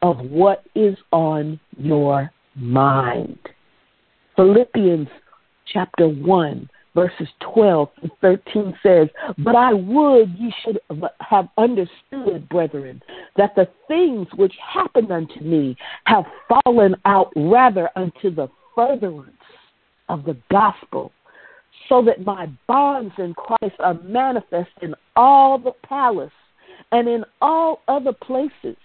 of 0.03 0.19
what 0.19 0.63
is 0.75 0.97
on 1.13 1.59
your 1.79 2.31
mind. 2.55 3.39
Philippians 4.37 5.09
chapter 5.73 6.09
1, 6.09 6.69
verses 6.97 7.29
12 7.55 7.89
to 8.03 8.11
13 8.23 8.75
says, 8.83 9.09
But 9.39 9.55
I 9.55 9.75
would 9.75 10.35
ye 10.37 10.53
should 10.65 10.81
have 11.21 11.49
understood, 11.57 12.49
brethren, 12.49 13.03
that 13.37 13.55
the 13.55 13.69
things 13.87 14.27
which 14.35 14.55
happened 14.75 15.13
unto 15.13 15.41
me 15.41 15.77
have 16.07 16.25
fallen 16.49 16.97
out 17.05 17.33
rather 17.37 17.91
unto 17.95 18.35
the 18.35 18.49
furtherance 18.75 19.31
of 20.09 20.25
the 20.25 20.37
gospel, 20.51 21.13
so 21.89 22.03
that 22.03 22.25
my 22.25 22.47
bonds 22.67 23.15
in 23.19 23.35
Christ 23.35 23.77
are 23.79 24.01
manifest 24.03 24.71
in 24.81 24.95
all 25.15 25.59
the 25.59 25.73
palace 25.87 26.33
and 26.93 27.07
in 27.07 27.25
all 27.43 27.83
other 27.89 28.13
places 28.13 28.77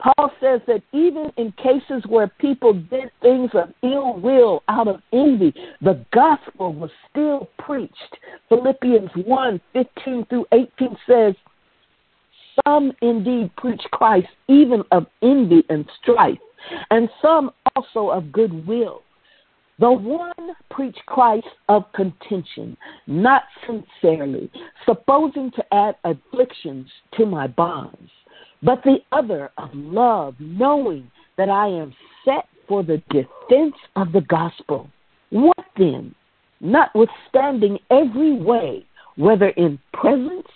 Paul 0.00 0.30
says 0.40 0.60
that 0.68 0.82
even 0.92 1.32
in 1.36 1.52
cases 1.52 2.04
where 2.06 2.28
people 2.38 2.72
did 2.72 3.10
things 3.20 3.50
of 3.54 3.72
ill 3.82 4.14
will 4.20 4.62
out 4.68 4.86
of 4.86 5.02
envy, 5.12 5.52
the 5.80 6.04
gospel 6.12 6.72
was 6.72 6.90
still 7.10 7.48
preached. 7.58 8.16
Philippians 8.48 9.10
1 9.14 9.60
15 9.72 10.26
through 10.26 10.46
18 10.52 10.96
says, 11.06 11.34
Some 12.64 12.92
indeed 13.02 13.50
preach 13.56 13.82
Christ 13.90 14.28
even 14.46 14.84
of 14.92 15.06
envy 15.20 15.64
and 15.68 15.84
strife, 16.00 16.38
and 16.90 17.08
some 17.20 17.50
also 17.74 18.10
of 18.10 18.30
good 18.30 18.66
will. 18.66 19.02
The 19.80 19.90
one 19.92 20.56
preach 20.70 20.98
Christ 21.06 21.46
of 21.68 21.84
contention, 21.92 22.76
not 23.06 23.42
sincerely, 23.66 24.50
supposing 24.84 25.52
to 25.52 25.74
add 25.74 25.96
afflictions 26.04 26.88
to 27.16 27.26
my 27.26 27.46
bonds 27.46 28.10
but 28.62 28.82
the 28.84 28.98
other 29.12 29.50
of 29.58 29.70
love, 29.74 30.34
knowing 30.38 31.10
that 31.36 31.48
I 31.48 31.68
am 31.68 31.94
set 32.24 32.46
for 32.66 32.82
the 32.82 33.02
defense 33.10 33.74
of 33.96 34.12
the 34.12 34.22
gospel. 34.28 34.88
What 35.30 35.64
then? 35.76 36.14
Notwithstanding 36.60 37.78
every 37.90 38.32
way, 38.32 38.84
whether 39.16 39.48
in 39.50 39.78
presence, 39.92 40.46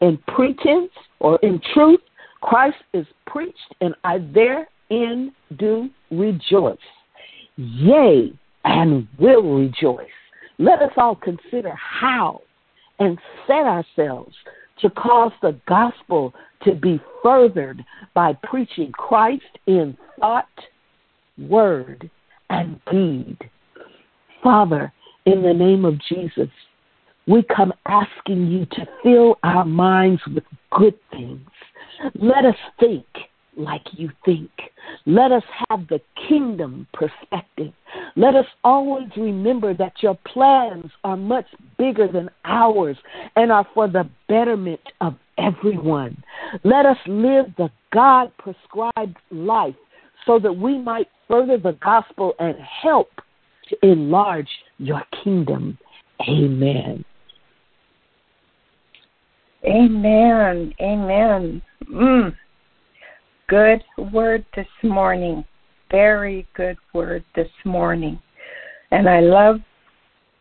in 0.00 0.18
pretense, 0.28 0.90
or 1.20 1.38
in 1.42 1.60
truth, 1.72 2.00
Christ 2.40 2.78
is 2.92 3.06
preached, 3.26 3.74
and 3.80 3.94
I 4.02 4.18
therein 4.18 5.32
do 5.56 5.88
rejoice. 6.10 6.76
Yea, 7.56 8.32
and 8.64 9.06
will 9.18 9.42
rejoice. 9.42 10.06
Let 10.58 10.82
us 10.82 10.92
all 10.96 11.14
consider 11.14 11.72
how 11.74 12.42
and 12.98 13.18
set 13.46 13.64
ourselves 13.66 14.34
to 14.82 14.90
cause 14.90 15.32
the 15.40 15.58
gospel 15.66 16.34
to 16.64 16.74
be 16.74 17.00
furthered 17.22 17.84
by 18.14 18.34
preaching 18.44 18.92
Christ 18.92 19.42
in 19.66 19.96
thought, 20.20 20.46
word, 21.38 22.10
and 22.50 22.78
deed. 22.90 23.38
Father, 24.42 24.92
in 25.24 25.42
the 25.42 25.54
name 25.54 25.84
of 25.84 25.94
Jesus, 26.08 26.50
we 27.26 27.44
come 27.54 27.72
asking 27.86 28.48
you 28.48 28.66
to 28.66 28.86
fill 29.02 29.38
our 29.42 29.64
minds 29.64 30.20
with 30.34 30.44
good 30.72 30.98
things. 31.10 31.48
Let 32.14 32.44
us 32.44 32.56
think 32.80 33.06
like 33.56 33.82
you 33.92 34.10
think. 34.24 34.50
Let 35.06 35.32
us 35.32 35.42
have 35.68 35.86
the 35.88 36.00
kingdom 36.28 36.86
perspective. 36.92 37.72
Let 38.16 38.34
us 38.34 38.46
always 38.64 39.08
remember 39.16 39.74
that 39.74 40.02
your 40.02 40.18
plans 40.26 40.90
are 41.04 41.16
much 41.16 41.46
bigger 41.78 42.08
than 42.08 42.30
ours 42.44 42.96
and 43.36 43.52
are 43.52 43.66
for 43.74 43.88
the 43.88 44.08
betterment 44.28 44.80
of 45.00 45.16
everyone. 45.38 46.22
Let 46.64 46.86
us 46.86 46.96
live 47.06 47.46
the 47.56 47.70
God 47.92 48.32
prescribed 48.38 49.16
life 49.30 49.74
so 50.26 50.38
that 50.38 50.52
we 50.52 50.78
might 50.78 51.08
further 51.28 51.58
the 51.58 51.76
gospel 51.82 52.34
and 52.38 52.56
help 52.58 53.10
to 53.68 53.76
enlarge 53.82 54.48
your 54.78 55.02
kingdom. 55.24 55.78
Amen. 56.28 57.04
Amen. 59.64 60.74
Amen. 60.80 61.62
Mm. 61.90 62.36
Good 63.52 63.84
word 64.14 64.46
this 64.56 64.66
morning. 64.82 65.44
Very 65.90 66.48
good 66.56 66.78
word 66.94 67.22
this 67.36 67.50
morning. 67.66 68.18
And 68.92 69.06
I 69.06 69.20
love 69.20 69.60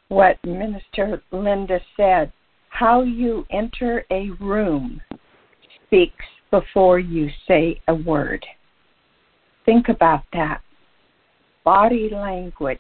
what 0.08 0.38
Minister 0.46 1.22
Linda 1.34 1.82
said. 1.98 2.32
How 2.70 3.01
you 3.01 3.46
enter 3.51 4.06
a 4.12 4.30
room 4.39 5.01
speaks 5.86 6.24
before 6.51 7.00
you 7.00 7.27
say 7.50 7.82
a 7.89 7.96
word. 7.96 8.46
Think 9.65 9.89
about 9.89 10.24
that. 10.32 10.62
Body 11.65 12.10
language 12.13 12.80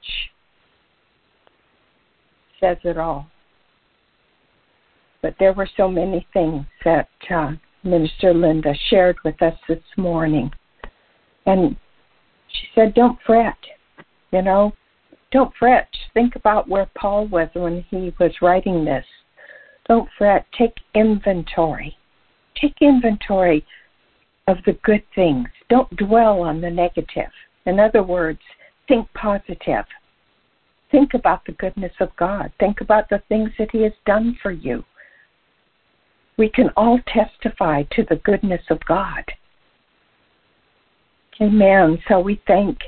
says 2.61 2.77
it 2.85 2.97
all. 2.97 3.27
But 5.21 5.35
there 5.39 5.51
were 5.51 5.69
so 5.75 5.89
many 5.89 6.25
things 6.31 6.63
that 6.85 7.09
uh, 7.29 7.51
Minister 7.83 8.33
Linda 8.33 8.73
shared 8.89 9.17
with 9.23 9.41
us 9.41 9.57
this 9.67 9.83
morning. 9.97 10.51
And 11.45 11.75
she 12.47 12.67
said, 12.75 12.93
Don't 12.93 13.17
fret. 13.25 13.57
You 14.31 14.41
know, 14.41 14.73
don't 15.31 15.53
fret. 15.57 15.87
Think 16.13 16.35
about 16.35 16.67
where 16.67 16.89
Paul 16.95 17.27
was 17.27 17.49
when 17.53 17.85
he 17.89 18.13
was 18.19 18.31
writing 18.41 18.85
this. 18.85 19.05
Don't 19.87 20.09
fret. 20.17 20.45
Take 20.57 20.75
inventory. 20.93 21.97
Take 22.59 22.75
inventory 22.81 23.65
of 24.47 24.57
the 24.65 24.73
good 24.83 25.03
things. 25.15 25.47
Don't 25.69 25.93
dwell 25.95 26.41
on 26.41 26.61
the 26.61 26.69
negative. 26.69 27.31
In 27.65 27.79
other 27.79 28.03
words, 28.03 28.39
think 28.87 29.07
positive. 29.13 29.85
Think 30.91 31.13
about 31.13 31.45
the 31.45 31.53
goodness 31.53 31.93
of 31.99 32.15
God. 32.17 32.51
Think 32.59 32.81
about 32.81 33.09
the 33.09 33.23
things 33.29 33.49
that 33.57 33.71
He 33.71 33.81
has 33.83 33.93
done 34.05 34.37
for 34.41 34.51
you 34.51 34.83
we 36.41 36.49
can 36.49 36.71
all 36.75 36.99
testify 37.05 37.83
to 37.91 38.03
the 38.09 38.15
goodness 38.25 38.63
of 38.71 38.79
God. 38.87 39.23
Amen. 41.39 41.99
So 42.07 42.19
we 42.19 42.41
thank 42.47 42.79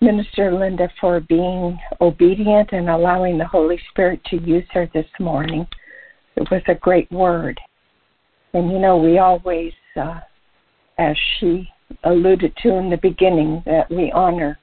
Minister 0.00 0.52
Linda 0.56 0.88
for 1.00 1.18
being 1.18 1.76
obedient 2.00 2.70
and 2.70 2.88
allowing 2.88 3.38
the 3.38 3.44
Holy 3.44 3.80
Spirit 3.90 4.20
to 4.26 4.40
use 4.40 4.62
her 4.70 4.88
this 4.94 5.08
morning. 5.18 5.66
It 6.36 6.48
was 6.48 6.62
a 6.68 6.76
great 6.76 7.10
word. 7.10 7.58
And 8.54 8.70
you 8.70 8.78
know, 8.78 8.98
we 8.98 9.18
always, 9.18 9.72
uh, 10.00 10.20
as 10.98 11.16
she 11.40 11.68
alluded 12.04 12.56
to 12.62 12.76
in 12.76 12.88
the 12.88 12.98
beginning, 12.98 13.64
that 13.66 13.90
we 13.90 14.12
honor 14.12 14.60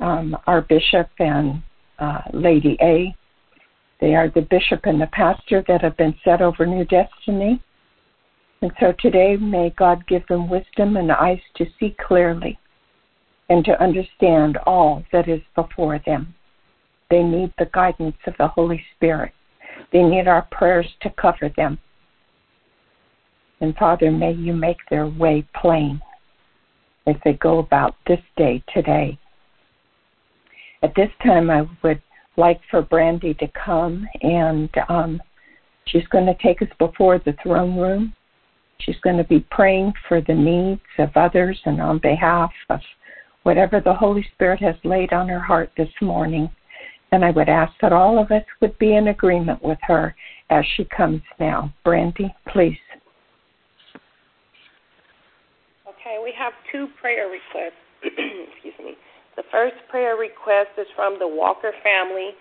um, 0.00 0.34
our 0.46 0.62
bishop 0.62 1.10
and 1.18 1.62
uh, 1.98 2.22
Lady 2.32 2.78
A 2.80 3.14
they 4.00 4.14
are 4.14 4.28
the 4.28 4.42
bishop 4.42 4.80
and 4.84 5.00
the 5.00 5.06
pastor 5.08 5.64
that 5.68 5.82
have 5.82 5.96
been 5.96 6.14
set 6.24 6.42
over 6.42 6.66
New 6.66 6.84
Destiny. 6.84 7.62
And 8.62 8.72
so 8.80 8.92
today, 8.98 9.36
may 9.36 9.70
God 9.76 10.06
give 10.06 10.26
them 10.28 10.48
wisdom 10.48 10.96
and 10.96 11.10
eyes 11.12 11.40
to 11.56 11.66
see 11.78 11.96
clearly 12.06 12.58
and 13.48 13.64
to 13.64 13.82
understand 13.82 14.58
all 14.66 15.04
that 15.12 15.28
is 15.28 15.40
before 15.54 16.00
them. 16.04 16.34
They 17.10 17.22
need 17.22 17.52
the 17.58 17.70
guidance 17.72 18.16
of 18.26 18.34
the 18.38 18.48
Holy 18.48 18.82
Spirit. 18.96 19.32
They 19.92 20.02
need 20.02 20.26
our 20.26 20.42
prayers 20.50 20.86
to 21.02 21.10
cover 21.10 21.50
them. 21.56 21.78
And 23.60 23.74
Father, 23.76 24.10
may 24.10 24.32
you 24.32 24.52
make 24.52 24.78
their 24.90 25.06
way 25.06 25.46
plain 25.54 26.00
as 27.06 27.14
they 27.24 27.34
go 27.34 27.58
about 27.58 27.94
this 28.06 28.20
day 28.36 28.62
today. 28.74 29.18
At 30.82 30.94
this 30.94 31.10
time, 31.24 31.50
I 31.50 31.66
would 31.82 32.02
like 32.36 32.60
for 32.70 32.82
Brandy 32.82 33.34
to 33.34 33.48
come, 33.64 34.06
and 34.22 34.68
um, 34.88 35.22
she's 35.86 36.06
going 36.08 36.26
to 36.26 36.36
take 36.42 36.62
us 36.62 36.68
before 36.78 37.18
the 37.18 37.34
throne 37.42 37.76
room. 37.76 38.14
She's 38.78 38.98
going 39.02 39.16
to 39.16 39.24
be 39.24 39.40
praying 39.50 39.92
for 40.06 40.20
the 40.20 40.34
needs 40.34 40.80
of 40.98 41.10
others 41.16 41.58
and 41.64 41.80
on 41.80 41.98
behalf 41.98 42.50
of 42.68 42.80
whatever 43.42 43.80
the 43.80 43.94
Holy 43.94 44.26
Spirit 44.34 44.60
has 44.60 44.74
laid 44.84 45.12
on 45.12 45.28
her 45.28 45.40
heart 45.40 45.70
this 45.76 45.88
morning. 46.02 46.50
And 47.12 47.24
I 47.24 47.30
would 47.30 47.48
ask 47.48 47.72
that 47.80 47.92
all 47.92 48.18
of 48.18 48.30
us 48.30 48.44
would 48.60 48.76
be 48.78 48.96
in 48.96 49.08
agreement 49.08 49.62
with 49.62 49.78
her 49.82 50.14
as 50.50 50.64
she 50.76 50.84
comes 50.84 51.22
now. 51.38 51.72
Brandy, 51.84 52.34
please. 52.52 52.76
Okay, 55.88 56.18
we 56.22 56.32
have 56.36 56.52
two 56.70 56.88
prayer 57.00 57.28
requests. 57.28 57.72
The 59.36 59.44
first 59.52 59.76
prayer 59.88 60.16
request 60.16 60.72
is 60.78 60.88
from 60.96 61.18
the 61.20 61.28
Walker 61.28 61.72
family, 61.84 62.32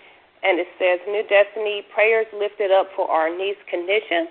and 0.44 0.60
it 0.60 0.68
says, 0.80 1.00
New 1.08 1.24
Destiny 1.28 1.84
prayers 1.94 2.26
lifted 2.32 2.72
up 2.72 2.88
for 2.96 3.10
our 3.12 3.30
niece 3.30 3.60
Kanisha. 3.68 4.26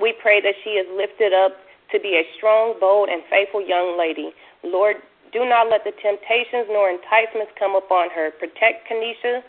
We 0.00 0.12
pray 0.20 0.40
that 0.42 0.54
she 0.62 0.76
is 0.76 0.86
lifted 0.92 1.32
up 1.32 1.56
to 1.92 2.00
be 2.00 2.20
a 2.20 2.24
strong, 2.36 2.76
bold, 2.78 3.08
and 3.08 3.22
faithful 3.30 3.66
young 3.66 3.96
lady. 3.98 4.30
Lord, 4.62 4.96
do 5.32 5.48
not 5.48 5.70
let 5.70 5.84
the 5.84 5.92
temptations 6.02 6.68
nor 6.68 6.90
enticements 6.90 7.52
come 7.58 7.74
upon 7.74 8.10
her. 8.10 8.30
Protect 8.38 8.84
Kanisha, 8.90 9.40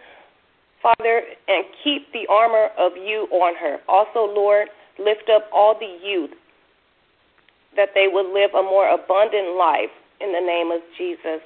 Father, 0.82 1.24
and 1.48 1.66
keep 1.84 2.12
the 2.14 2.28
armor 2.30 2.70
of 2.78 2.96
you 2.96 3.28
on 3.32 3.56
her. 3.56 3.80
Also, 3.90 4.24
Lord, 4.24 4.70
lift 5.00 5.30
up 5.34 5.50
all 5.52 5.76
the 5.78 5.98
youth 6.02 6.32
that 7.76 7.90
they 7.94 8.08
will 8.08 8.32
live 8.34 8.52
a 8.56 8.64
more 8.64 8.88
abundant 8.90 9.58
life 9.58 9.92
in 10.22 10.32
the 10.32 10.40
name 10.40 10.72
of 10.72 10.82
Jesus. 10.98 11.42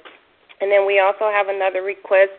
And 0.62 0.70
then 0.70 0.86
we 0.86 1.02
also 1.02 1.26
have 1.26 1.50
another 1.50 1.82
request 1.82 2.30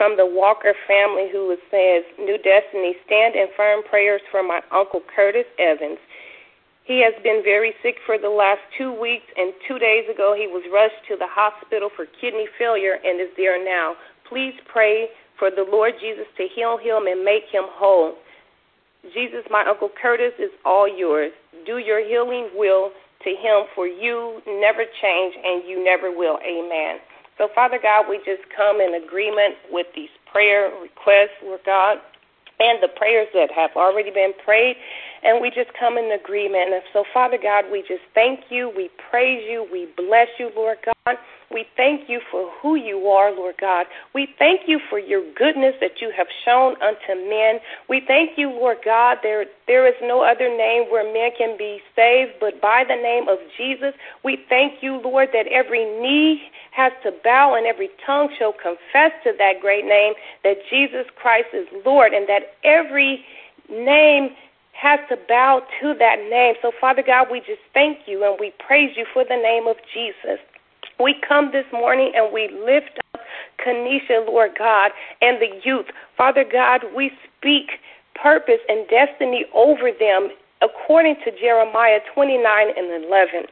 from 0.00 0.16
the 0.16 0.24
Walker 0.24 0.72
family 0.88 1.28
who 1.28 1.52
says, 1.68 2.08
New 2.16 2.40
Destiny, 2.40 2.96
stand 3.04 3.36
in 3.36 3.52
firm 3.52 3.84
prayers 3.84 4.24
for 4.32 4.42
my 4.42 4.60
Uncle 4.72 5.04
Curtis 5.14 5.44
Evans. 5.60 6.00
He 6.88 7.04
has 7.04 7.12
been 7.22 7.42
very 7.44 7.74
sick 7.82 7.96
for 8.06 8.16
the 8.16 8.32
last 8.32 8.64
two 8.78 8.92
weeks, 8.96 9.26
and 9.36 9.52
two 9.68 9.78
days 9.78 10.08
ago 10.08 10.32
he 10.32 10.46
was 10.46 10.64
rushed 10.72 11.04
to 11.08 11.16
the 11.20 11.28
hospital 11.28 11.90
for 11.92 12.06
kidney 12.20 12.48
failure 12.56 12.96
and 13.04 13.20
is 13.20 13.28
there 13.36 13.62
now. 13.62 13.96
Please 14.28 14.54
pray 14.72 15.08
for 15.38 15.50
the 15.50 15.66
Lord 15.68 15.92
Jesus 16.00 16.26
to 16.38 16.46
heal 16.48 16.78
him 16.78 17.06
and 17.06 17.24
make 17.24 17.44
him 17.52 17.68
whole. 17.76 18.14
Jesus, 19.12 19.44
my 19.50 19.64
Uncle 19.68 19.90
Curtis, 20.00 20.32
is 20.38 20.50
all 20.64 20.88
yours. 20.88 21.32
Do 21.66 21.78
your 21.78 22.00
healing 22.00 22.50
will 22.54 22.90
to 23.24 23.30
him, 23.30 23.66
for 23.74 23.86
you 23.86 24.40
never 24.46 24.84
change 25.02 25.34
and 25.44 25.68
you 25.68 25.82
never 25.82 26.10
will. 26.10 26.38
Amen. 26.46 27.00
So, 27.38 27.48
Father 27.54 27.78
God, 27.80 28.06
we 28.08 28.18
just 28.18 28.42
come 28.54 28.80
in 28.80 28.94
agreement 28.94 29.56
with 29.70 29.86
these 29.94 30.08
prayer 30.30 30.70
requests, 30.80 31.36
Lord 31.42 31.60
God, 31.66 31.98
and 32.58 32.82
the 32.82 32.88
prayers 32.88 33.28
that 33.34 33.50
have 33.52 33.70
already 33.76 34.10
been 34.10 34.32
prayed, 34.42 34.76
and 35.22 35.42
we 35.42 35.50
just 35.50 35.70
come 35.78 35.98
in 35.98 36.10
agreement. 36.12 36.72
And 36.72 36.82
so, 36.92 37.04
Father 37.12 37.38
God, 37.40 37.66
we 37.70 37.80
just 37.82 38.02
thank 38.14 38.40
you, 38.48 38.72
we 38.74 38.88
praise 39.10 39.44
you, 39.48 39.66
we 39.70 39.88
bless 39.96 40.28
you, 40.38 40.50
Lord 40.56 40.78
God. 41.04 41.16
We 41.56 41.64
thank 41.74 42.06
you 42.06 42.20
for 42.30 42.50
who 42.60 42.74
you 42.74 43.08
are, 43.08 43.34
Lord 43.34 43.54
God. 43.58 43.86
We 44.14 44.28
thank 44.38 44.68
you 44.68 44.78
for 44.90 44.98
your 44.98 45.22
goodness 45.32 45.74
that 45.80 46.02
you 46.02 46.12
have 46.14 46.26
shown 46.44 46.74
unto 46.82 47.14
men. 47.30 47.60
We 47.88 48.02
thank 48.06 48.36
you, 48.36 48.50
Lord 48.50 48.76
God. 48.84 49.20
There, 49.22 49.46
there 49.66 49.88
is 49.88 49.94
no 50.02 50.20
other 50.20 50.50
name 50.50 50.92
where 50.92 51.10
men 51.10 51.30
can 51.38 51.56
be 51.56 51.80
saved 51.96 52.32
but 52.40 52.60
by 52.60 52.84
the 52.86 52.94
name 52.94 53.30
of 53.30 53.38
Jesus. 53.56 53.94
We 54.22 54.44
thank 54.50 54.82
you, 54.82 55.00
Lord, 55.02 55.30
that 55.32 55.46
every 55.46 55.86
knee 55.98 56.42
has 56.72 56.92
to 57.04 57.12
bow 57.24 57.54
and 57.54 57.66
every 57.66 57.88
tongue 58.04 58.28
shall 58.38 58.52
confess 58.52 59.16
to 59.24 59.32
that 59.38 59.54
great 59.62 59.86
name 59.86 60.12
that 60.44 60.58
Jesus 60.68 61.06
Christ 61.16 61.48
is 61.54 61.66
Lord 61.86 62.12
and 62.12 62.28
that 62.28 62.52
every 62.64 63.24
name 63.70 64.28
has 64.72 65.00
to 65.08 65.16
bow 65.26 65.62
to 65.80 65.94
that 65.94 66.16
name. 66.28 66.56
So, 66.60 66.70
Father 66.78 67.02
God, 67.02 67.28
we 67.32 67.38
just 67.40 67.64
thank 67.72 68.00
you 68.04 68.24
and 68.28 68.36
we 68.38 68.52
praise 68.60 68.94
you 68.94 69.06
for 69.14 69.24
the 69.24 69.40
name 69.40 69.66
of 69.66 69.76
Jesus. 69.94 70.38
We 70.98 71.14
come 71.26 71.50
this 71.52 71.66
morning 71.72 72.12
and 72.14 72.32
we 72.32 72.48
lift 72.64 72.98
up 73.14 73.20
Kanisha, 73.64 74.26
Lord 74.26 74.52
God, 74.58 74.92
and 75.20 75.38
the 75.40 75.60
youth. 75.64 75.86
Father 76.16 76.44
God, 76.50 76.82
we 76.94 77.10
speak 77.38 77.70
purpose 78.14 78.60
and 78.68 78.86
destiny 78.88 79.44
over 79.54 79.90
them 79.98 80.30
according 80.62 81.16
to 81.24 81.30
Jeremiah 81.38 82.00
29 82.14 82.68
and 82.76 83.04
11. 83.04 83.44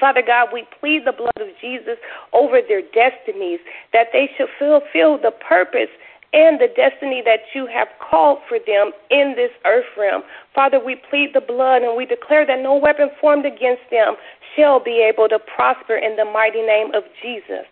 Father 0.00 0.22
God, 0.26 0.48
we 0.52 0.66
plead 0.80 1.04
the 1.04 1.12
blood 1.12 1.36
of 1.36 1.48
Jesus 1.60 1.98
over 2.32 2.60
their 2.66 2.80
destinies, 2.80 3.60
that 3.92 4.08
they 4.12 4.30
should 4.36 4.48
fulfill 4.58 5.18
the 5.18 5.30
purpose 5.30 5.90
and 6.32 6.60
the 6.60 6.68
destiny 6.68 7.22
that 7.24 7.40
you 7.54 7.66
have 7.66 7.88
called 7.98 8.38
for 8.48 8.58
them 8.64 8.92
in 9.10 9.34
this 9.36 9.50
earth 9.64 9.86
realm. 9.98 10.22
Father, 10.54 10.78
we 10.78 10.96
plead 11.10 11.30
the 11.34 11.40
blood 11.40 11.82
and 11.82 11.96
we 11.96 12.06
declare 12.06 12.46
that 12.46 12.62
no 12.62 12.76
weapon 12.76 13.10
formed 13.20 13.44
against 13.44 13.82
them 13.90 14.14
shall 14.56 14.82
be 14.82 15.02
able 15.02 15.28
to 15.28 15.38
prosper 15.38 15.96
in 15.96 16.16
the 16.16 16.24
mighty 16.24 16.62
name 16.62 16.94
of 16.94 17.02
Jesus. 17.20 17.66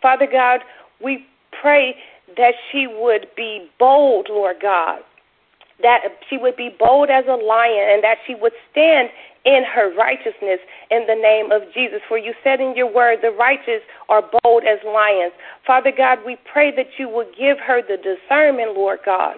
Father 0.00 0.26
God, 0.30 0.60
we 1.02 1.24
pray 1.60 1.94
that 2.36 2.54
she 2.70 2.86
would 2.86 3.26
be 3.36 3.68
bold, 3.78 4.26
Lord 4.28 4.56
God, 4.60 5.00
that 5.82 6.00
she 6.28 6.36
would 6.36 6.56
be 6.56 6.74
bold 6.78 7.10
as 7.10 7.24
a 7.28 7.34
lion 7.34 7.88
and 7.90 8.02
that 8.02 8.18
she 8.26 8.34
would 8.34 8.52
stand 8.70 9.08
in 9.44 9.64
her 9.64 9.94
righteousness 9.94 10.60
in 10.90 11.06
the 11.06 11.14
name 11.14 11.50
of 11.50 11.62
Jesus. 11.74 12.00
For 12.08 12.18
you 12.18 12.32
said 12.44 12.60
in 12.60 12.76
your 12.76 12.92
word, 12.92 13.18
the 13.22 13.30
righteous 13.30 13.82
are 14.08 14.22
bold 14.42 14.64
as 14.64 14.78
lions. 14.84 15.32
Father 15.66 15.92
God, 15.96 16.18
we 16.24 16.36
pray 16.50 16.74
that 16.74 16.98
you 16.98 17.08
will 17.08 17.26
give 17.38 17.58
her 17.58 17.82
the 17.82 17.96
discernment, 17.96 18.74
Lord 18.74 19.00
God 19.04 19.36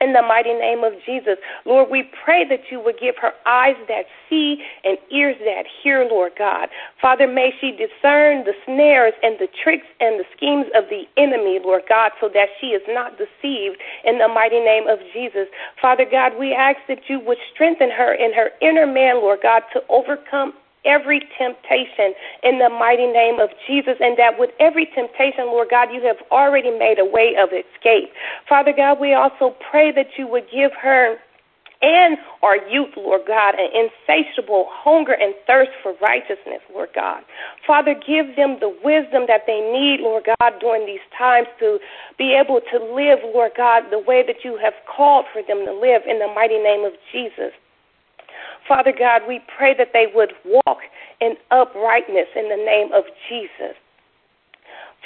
in 0.00 0.12
the 0.12 0.22
mighty 0.22 0.54
name 0.54 0.84
of 0.84 0.92
Jesus. 1.04 1.36
Lord, 1.64 1.90
we 1.90 2.08
pray 2.24 2.46
that 2.48 2.70
you 2.70 2.80
would 2.80 2.98
give 2.98 3.16
her 3.20 3.32
eyes 3.46 3.76
that 3.88 4.04
see 4.28 4.62
and 4.84 4.98
ears 5.10 5.36
that 5.44 5.64
hear, 5.82 6.06
Lord 6.08 6.32
God. 6.38 6.68
Father, 7.00 7.26
may 7.26 7.52
she 7.60 7.70
discern 7.70 8.44
the 8.44 8.54
snares 8.64 9.14
and 9.22 9.38
the 9.38 9.48
tricks 9.62 9.86
and 10.00 10.18
the 10.18 10.24
schemes 10.36 10.66
of 10.74 10.84
the 10.88 11.04
enemy, 11.16 11.58
Lord 11.62 11.82
God, 11.88 12.12
so 12.20 12.28
that 12.34 12.48
she 12.60 12.68
is 12.68 12.82
not 12.88 13.18
deceived 13.18 13.78
in 14.04 14.18
the 14.18 14.28
mighty 14.28 14.60
name 14.60 14.88
of 14.88 14.98
Jesus. 15.12 15.48
Father 15.80 16.04
God, 16.10 16.32
we 16.38 16.52
ask 16.52 16.78
that 16.88 17.08
you 17.08 17.20
would 17.20 17.38
strengthen 17.52 17.90
her 17.90 18.14
in 18.14 18.32
her 18.32 18.50
inner 18.60 18.86
man, 18.86 19.16
Lord 19.16 19.40
God, 19.42 19.62
to 19.72 19.82
overcome 19.88 20.52
every 20.84 21.20
temptation 21.38 22.14
in 22.42 22.58
the 22.58 22.68
mighty 22.68 23.06
name 23.06 23.40
of 23.40 23.50
Jesus, 23.66 23.96
and 24.00 24.16
that 24.18 24.38
with 24.38 24.50
every 24.60 24.86
temptation, 24.94 25.46
Lord 25.46 25.68
God, 25.70 25.88
you 25.92 26.02
have 26.02 26.18
already 26.30 26.70
made 26.70 26.98
a 26.98 27.04
way 27.04 27.36
of 27.40 27.50
escape. 27.50 28.10
Father 28.48 28.72
God, 28.76 29.00
we 29.00 29.14
also 29.14 29.54
pray 29.70 29.92
that 29.92 30.18
you 30.18 30.26
would 30.26 30.44
give 30.52 30.72
her 30.80 31.16
and 31.84 32.16
our 32.42 32.56
youth, 32.68 32.96
Lord 32.96 33.22
God, 33.26 33.54
an 33.58 33.68
insatiable 33.76 34.66
hunger 34.70 35.12
and 35.12 35.34
thirst 35.46 35.72
for 35.82 35.92
righteousness, 36.00 36.64
Lord 36.72 36.88
God. 36.94 37.22
Father, 37.66 37.94
give 37.94 38.36
them 38.36 38.56
the 38.60 38.72
wisdom 38.82 39.24
that 39.28 39.42
they 39.46 39.60
need, 39.60 40.00
Lord 40.00 40.24
God, 40.40 40.52
during 40.60 40.86
these 40.86 41.04
times 41.16 41.46
to 41.60 41.78
be 42.16 42.32
able 42.32 42.60
to 42.72 42.78
live, 42.78 43.18
Lord 43.34 43.52
God, 43.56 43.84
the 43.90 43.98
way 43.98 44.24
that 44.26 44.44
you 44.44 44.58
have 44.62 44.72
called 44.88 45.26
for 45.32 45.42
them 45.42 45.66
to 45.66 45.72
live 45.72 46.02
in 46.08 46.18
the 46.20 46.28
mighty 46.28 46.58
name 46.58 46.84
of 46.84 46.92
Jesus. 47.12 47.52
Father 48.68 48.92
God, 48.96 49.22
we 49.28 49.40
pray 49.56 49.74
that 49.76 49.90
they 49.92 50.06
would 50.14 50.32
walk 50.44 50.78
in 51.20 51.34
uprightness 51.50 52.28
in 52.34 52.48
the 52.48 52.56
name 52.56 52.92
of 52.92 53.04
Jesus. 53.28 53.76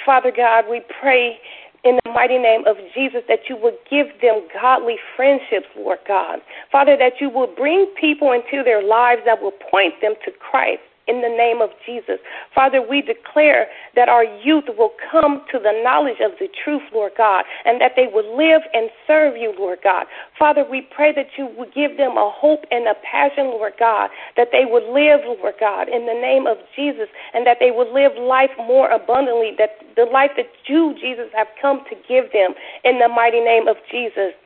Father 0.05 0.31
God, 0.35 0.65
we 0.69 0.81
pray 1.01 1.37
in 1.83 1.99
the 2.03 2.11
mighty 2.11 2.37
name 2.37 2.65
of 2.67 2.77
Jesus 2.93 3.21
that 3.27 3.47
you 3.49 3.57
would 3.57 3.77
give 3.89 4.07
them 4.21 4.47
godly 4.53 4.95
friendships, 5.15 5.67
Lord 5.77 5.99
God. 6.07 6.39
Father, 6.71 6.97
that 6.97 7.13
you 7.21 7.29
will 7.29 7.47
bring 7.47 7.87
people 7.99 8.31
into 8.31 8.63
their 8.63 8.83
lives 8.83 9.21
that 9.25 9.41
will 9.41 9.53
point 9.71 9.95
them 10.01 10.13
to 10.25 10.31
Christ 10.31 10.81
in 11.09 11.21
the 11.21 11.29
name 11.29 11.61
of 11.61 11.69
Jesus. 11.85 12.19
Father, 12.53 12.81
we 12.81 13.01
declare 13.01 13.65
that 13.95 14.07
our 14.07 14.23
youth 14.23 14.65
will 14.77 14.93
come 15.11 15.41
to 15.51 15.57
the 15.57 15.73
knowledge 15.83 16.21
of 16.21 16.37
the 16.39 16.47
truth, 16.63 16.83
Lord 16.93 17.13
God, 17.17 17.45
and 17.65 17.81
that 17.81 17.93
they 17.95 18.05
will 18.05 18.37
live 18.37 18.61
and 18.73 18.89
serve 19.07 19.35
you, 19.35 19.53
Lord 19.57 19.79
God. 19.83 20.05
Father, 20.37 20.63
we 20.63 20.85
pray 20.95 21.11
that 21.13 21.33
you 21.37 21.49
would 21.57 21.73
give 21.73 21.97
them 21.97 22.17
a 22.17 22.29
hope 22.29 22.65
and 22.69 22.87
a 22.87 22.93
passion, 23.01 23.45
Lord 23.45 23.73
God, 23.79 24.09
that 24.37 24.49
they 24.51 24.65
would 24.65 24.85
live, 24.93 25.21
Lord 25.25 25.55
God, 25.59 25.89
in 25.89 26.05
the 26.05 26.13
name 26.13 26.45
of 26.45 26.57
Jesus, 26.75 27.09
and 27.33 27.45
that 27.47 27.57
they 27.59 27.71
would 27.71 27.89
live 27.89 28.11
life 28.21 28.51
more 28.57 28.89
abundantly, 28.91 29.55
that 29.57 29.81
the 29.95 30.05
life 30.05 30.31
that 30.37 30.47
you, 30.67 30.93
Jesus, 31.01 31.27
have 31.35 31.47
come 31.59 31.81
to 31.89 31.95
give 32.07 32.31
them 32.31 32.53
in 32.83 32.99
the 32.99 33.09
mighty 33.09 33.41
name 33.41 33.67
of 33.67 33.77
Jesus. 33.91 34.37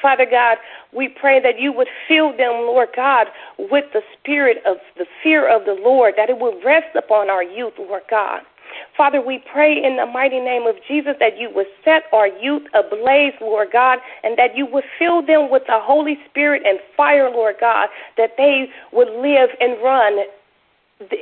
Father 0.00 0.26
God, 0.30 0.58
we 0.92 1.08
pray 1.08 1.40
that 1.40 1.58
you 1.58 1.72
would 1.72 1.88
fill 2.06 2.30
them, 2.30 2.52
Lord 2.66 2.88
God, 2.94 3.26
with 3.58 3.84
the 3.92 4.02
spirit 4.18 4.58
of 4.66 4.76
the 4.96 5.06
fear 5.22 5.48
of 5.48 5.64
the 5.64 5.74
Lord, 5.74 6.14
that 6.16 6.30
it 6.30 6.38
will 6.38 6.60
rest 6.64 6.94
upon 6.96 7.30
our 7.30 7.42
youth, 7.42 7.74
Lord 7.78 8.02
God. 8.10 8.42
Father, 8.96 9.20
we 9.20 9.42
pray 9.50 9.72
in 9.72 9.96
the 9.96 10.06
mighty 10.06 10.40
name 10.40 10.66
of 10.66 10.76
Jesus 10.86 11.14
that 11.20 11.38
you 11.38 11.50
would 11.54 11.66
set 11.84 12.02
our 12.12 12.28
youth 12.28 12.62
ablaze, 12.74 13.32
Lord 13.40 13.68
God, 13.72 13.98
and 14.22 14.36
that 14.38 14.56
you 14.56 14.66
would 14.66 14.84
fill 14.98 15.24
them 15.24 15.50
with 15.50 15.62
the 15.66 15.80
Holy 15.80 16.18
Spirit 16.28 16.62
and 16.66 16.78
fire, 16.96 17.30
Lord 17.30 17.56
God, 17.60 17.88
that 18.16 18.32
they 18.36 18.68
would 18.92 19.08
live 19.08 19.50
and 19.60 19.82
run 19.82 20.18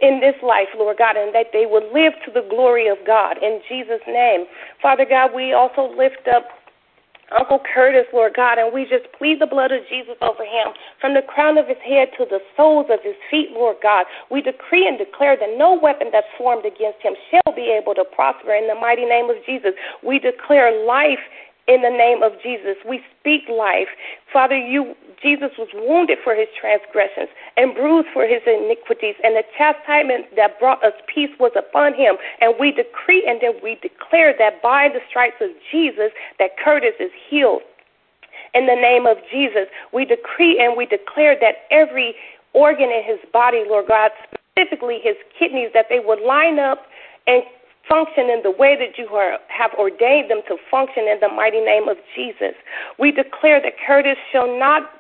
in 0.03 0.21
this 0.21 0.35
life, 0.43 0.69
Lord 0.77 0.97
God, 0.99 1.17
and 1.17 1.35
that 1.35 1.49
they 1.53 1.67
would 1.67 1.85
live 1.93 2.15
to 2.25 2.33
the 2.33 2.47
glory 2.49 2.89
of 2.89 2.97
God. 3.07 3.37
In 3.43 3.61
Jesus' 3.69 4.01
name. 4.07 4.47
Father 4.81 5.05
God, 5.09 5.31
we 5.35 5.53
also 5.53 5.95
lift 5.97 6.27
up 6.35 6.49
Uncle 7.35 7.59
Curtis, 7.75 8.07
Lord 8.13 8.35
God, 8.35 8.59
and 8.59 8.73
we 8.73 8.85
just 8.85 9.11
plead 9.19 9.41
the 9.41 9.47
blood 9.47 9.73
of 9.73 9.83
Jesus 9.89 10.15
over 10.23 10.45
him 10.45 10.75
from 11.01 11.15
the 11.15 11.23
crown 11.23 11.59
of 11.59 11.67
his 11.67 11.81
head 11.83 12.09
to 12.19 12.25
the 12.25 12.39
soles 12.57 12.87
of 12.91 13.01
his 13.03 13.17
feet, 13.31 13.51
Lord 13.51 13.77
God. 13.83 14.07
We 14.31 14.43
decree 14.43 14.87
and 14.87 14.97
declare 14.97 15.37
that 15.37 15.59
no 15.59 15.75
weapon 15.75 16.09
that's 16.13 16.31
formed 16.39 16.65
against 16.65 17.03
him 17.03 17.15
shall 17.31 17.55
be 17.55 17.75
able 17.75 17.95
to 17.95 18.05
prosper 18.05 18.55
in 18.55 18.69
the 18.69 18.75
mighty 18.75 19.05
name 19.05 19.29
of 19.29 19.37
Jesus. 19.45 19.73
We 20.07 20.19
declare 20.19 20.71
life 20.87 21.23
in 21.69 21.83
the 21.83 21.91
name 21.91 22.23
of 22.23 22.33
Jesus. 22.43 22.77
We 22.89 23.01
speak 23.19 23.43
life. 23.49 23.89
Father, 24.33 24.57
you 24.57 24.95
Jesus 25.23 25.51
was 25.59 25.69
wounded 25.73 26.19
for 26.23 26.35
his 26.35 26.49
transgressions 26.61 27.29
and 27.57 27.75
bruised 27.75 28.09
for 28.13 28.27
his 28.27 28.43
iniquities, 28.47 29.17
and 29.25 29.35
the 29.35 29.45
chastisement 29.57 30.37
that 30.37 30.61
brought 30.61 30.85
us 30.85 30.93
peace 31.13 31.31
was 31.41 31.53
upon 31.57 31.95
him. 31.95 32.17
And 32.41 32.55
we 32.61 32.71
decree 32.71 33.25
and 33.27 33.41
then 33.41 33.55
we 33.63 33.77
declare 33.81 34.35
that 34.39 34.63
by 34.63 34.89
the 34.89 35.01
stripes 35.09 35.41
of 35.41 35.51
Jesus 35.73 36.13
that 36.39 36.59
Curtis 36.63 36.95
is 37.01 37.11
healed. 37.29 37.63
In 38.55 38.67
the 38.67 38.75
name 38.75 39.07
of 39.07 39.17
Jesus, 39.31 39.67
we 39.93 40.05
decree 40.05 40.61
and 40.61 40.77
we 40.77 40.87
declare 40.87 41.37
that 41.41 41.65
every 41.71 42.15
organ 42.53 42.91
in 42.91 43.03
his 43.05 43.19
body, 43.33 43.65
Lord 43.67 43.89
God, 43.89 44.11
specifically 44.29 45.01
his 45.03 45.17
kidneys, 45.39 45.71
that 45.75 45.87
they 45.89 46.01
would 46.01 46.21
line 46.21 46.59
up 46.59 46.87
and 47.27 47.43
function 47.89 48.31
in 48.31 48.43
the 48.43 48.51
way 48.51 48.77
that 48.77 48.99
you 48.99 49.09
are, 49.15 49.39
have 49.49 49.71
ordained 49.79 50.31
them 50.31 50.43
to 50.49 50.57
function 50.71 51.05
in 51.09 51.19
the 51.21 51.29
mighty 51.29 51.61
name 51.61 51.89
of 51.89 51.97
Jesus. 52.15 52.55
We 52.99 53.13
declare 53.13 53.61
that 53.61 53.75
Curtis 53.87 54.19
shall 54.33 54.59
not 54.59 54.96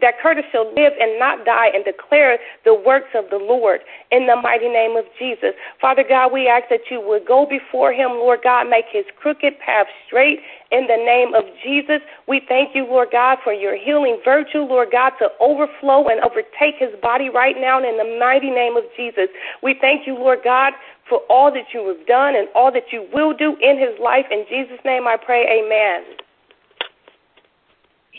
that 0.00 0.18
Curtis 0.20 0.44
shall 0.50 0.66
live 0.74 0.92
and 1.00 1.18
not 1.18 1.44
die 1.44 1.68
and 1.72 1.84
declare 1.84 2.38
the 2.64 2.74
works 2.74 3.14
of 3.14 3.30
the 3.30 3.38
Lord 3.38 3.80
in 4.10 4.26
the 4.26 4.34
mighty 4.34 4.68
name 4.68 4.96
of 4.96 5.04
Jesus. 5.18 5.54
Father 5.80 6.02
God, 6.06 6.32
we 6.32 6.48
ask 6.48 6.68
that 6.70 6.90
you 6.90 7.00
would 7.00 7.26
go 7.26 7.46
before 7.46 7.92
him, 7.92 8.10
Lord 8.10 8.40
God, 8.42 8.68
make 8.68 8.86
his 8.90 9.04
crooked 9.16 9.58
path 9.60 9.86
straight 10.06 10.40
in 10.72 10.88
the 10.88 10.96
name 10.96 11.32
of 11.32 11.44
Jesus. 11.62 12.00
We 12.26 12.42
thank 12.48 12.74
you, 12.74 12.84
Lord 12.86 13.08
God, 13.12 13.38
for 13.44 13.52
your 13.52 13.76
healing 13.76 14.18
virtue, 14.24 14.66
Lord 14.66 14.88
God, 14.90 15.12
to 15.20 15.28
overflow 15.40 16.08
and 16.08 16.20
overtake 16.20 16.76
his 16.78 16.94
body 17.00 17.30
right 17.30 17.56
now 17.56 17.78
in 17.78 17.96
the 17.96 18.18
mighty 18.18 18.50
name 18.50 18.76
of 18.76 18.84
Jesus. 18.96 19.28
We 19.62 19.76
thank 19.80 20.06
you, 20.06 20.14
Lord 20.14 20.40
God, 20.42 20.72
for 21.08 21.20
all 21.30 21.52
that 21.52 21.72
you 21.72 21.86
have 21.86 22.04
done 22.06 22.34
and 22.34 22.48
all 22.54 22.72
that 22.72 22.92
you 22.92 23.06
will 23.14 23.32
do 23.32 23.56
in 23.62 23.78
his 23.78 23.98
life. 24.02 24.26
In 24.30 24.44
Jesus' 24.50 24.82
name 24.84 25.06
I 25.06 25.16
pray, 25.16 25.46
amen. 25.46 26.18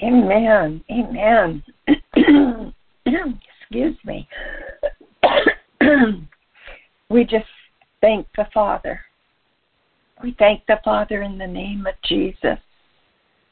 Amen. 0.03 0.83
Amen. 0.91 1.63
Excuse 3.05 3.97
me. 4.05 4.27
we 7.09 7.23
just 7.23 7.45
thank 8.01 8.27
the 8.37 8.47
Father. 8.53 9.01
We 10.23 10.35
thank 10.37 10.65
the 10.67 10.79
Father 10.83 11.21
in 11.21 11.37
the 11.37 11.47
name 11.47 11.85
of 11.85 11.95
Jesus 12.07 12.59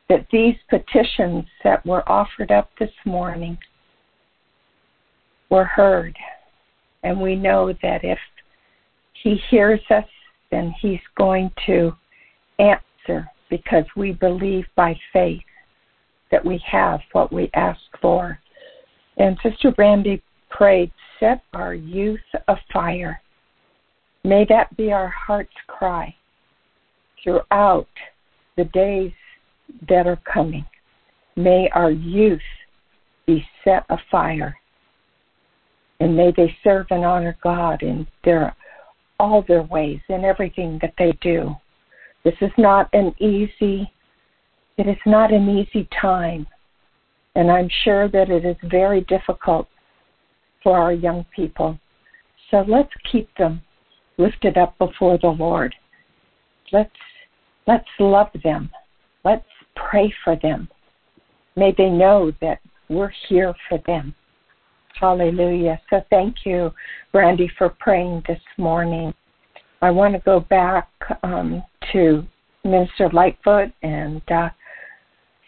that 0.09 0.27
these 0.31 0.55
petitions 0.69 1.45
that 1.63 1.85
were 1.85 2.07
offered 2.09 2.51
up 2.51 2.69
this 2.79 2.91
morning 3.05 3.57
were 5.49 5.65
heard. 5.65 6.17
And 7.03 7.19
we 7.19 7.35
know 7.35 7.73
that 7.81 8.03
if 8.03 8.19
he 9.23 9.39
hears 9.49 9.81
us, 9.89 10.05
then 10.51 10.73
He's 10.81 11.01
going 11.17 11.51
to 11.65 11.91
answer 12.59 13.29
because 13.49 13.85
we 13.95 14.13
believe 14.13 14.65
by 14.75 14.97
faith 15.11 15.41
that 16.31 16.43
we 16.43 16.61
have 16.69 16.99
what 17.11 17.31
we 17.31 17.49
ask 17.53 17.79
for. 18.01 18.39
And 19.17 19.37
Sister 19.43 19.71
Brandy 19.71 20.21
prayed, 20.49 20.91
Set 21.19 21.41
our 21.53 21.73
youth 21.73 22.19
afire. 22.47 23.19
May 24.23 24.45
that 24.49 24.75
be 24.77 24.91
our 24.91 25.07
heart's 25.07 25.49
cry 25.67 26.13
throughout 27.23 27.87
the 28.55 28.65
days 28.65 29.11
that 29.89 30.05
are 30.05 30.21
coming. 30.31 30.65
May 31.35 31.69
our 31.73 31.91
youth 31.91 32.39
be 33.25 33.45
set 33.63 33.85
afire. 33.89 34.55
And 35.99 36.15
may 36.15 36.31
they 36.35 36.55
serve 36.63 36.87
and 36.91 37.03
honor 37.03 37.37
God 37.43 37.81
in 37.81 38.07
their 38.23 38.55
all 39.19 39.43
their 39.47 39.63
ways 39.63 39.99
in 40.09 40.23
everything 40.23 40.77
that 40.81 40.93
they 40.99 41.11
do. 41.21 41.55
This 42.23 42.35
is 42.41 42.51
not 42.57 42.89
an 42.93 43.15
easy 43.19 43.91
it 44.77 44.87
is 44.87 44.97
not 45.05 45.33
an 45.33 45.49
easy 45.49 45.87
time. 45.99 46.47
And 47.35 47.51
I'm 47.51 47.69
sure 47.83 48.07
that 48.09 48.29
it 48.29 48.45
is 48.45 48.55
very 48.63 49.01
difficult 49.01 49.67
for 50.63 50.77
our 50.77 50.93
young 50.93 51.25
people. 51.35 51.79
So 52.49 52.63
let's 52.67 52.91
keep 53.11 53.29
them 53.37 53.61
lifted 54.17 54.57
up 54.57 54.77
before 54.79 55.19
the 55.19 55.27
Lord. 55.27 55.75
Let's 56.71 56.89
let's 57.67 57.87
love 57.99 58.29
them 58.43 58.71
Let's 59.27 59.43
pray 59.75 60.13
for 60.23 60.37
them. 60.37 60.69
May 61.57 61.73
they 61.77 61.89
know 61.89 62.31
that 62.39 62.59
we're 62.87 63.11
here 63.27 63.53
for 63.67 63.77
them. 63.85 64.15
Hallelujah. 64.97 65.81
So 65.89 66.01
thank 66.09 66.45
you, 66.45 66.71
Brandy, 67.11 67.51
for 67.57 67.75
praying 67.77 68.23
this 68.25 68.39
morning. 68.57 69.13
I 69.81 69.91
want 69.91 70.13
to 70.13 70.21
go 70.21 70.39
back 70.39 70.89
um, 71.23 71.61
to 71.91 72.23
Minister 72.63 73.09
Lightfoot 73.11 73.69
and 73.83 74.21
uh, 74.31 74.47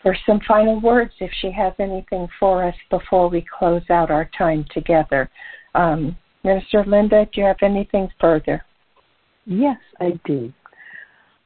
for 0.02 0.16
some 0.26 0.40
final 0.48 0.80
words, 0.80 1.12
if 1.20 1.32
she 1.42 1.52
has 1.52 1.74
anything 1.80 2.28
for 2.40 2.64
us 2.64 2.76
before 2.90 3.30
we 3.30 3.46
close 3.58 3.82
out 3.90 4.12
our 4.12 4.30
time 4.38 4.66
together. 4.74 5.30
Um, 5.76 6.16
Minister 6.44 6.84
Linda, 6.86 7.28
do 7.34 7.42
you 7.42 7.48
have 7.48 7.58
anything 7.62 8.10
further? 8.20 8.64
Yes, 9.46 9.78
I 10.00 10.20
do. 10.26 10.54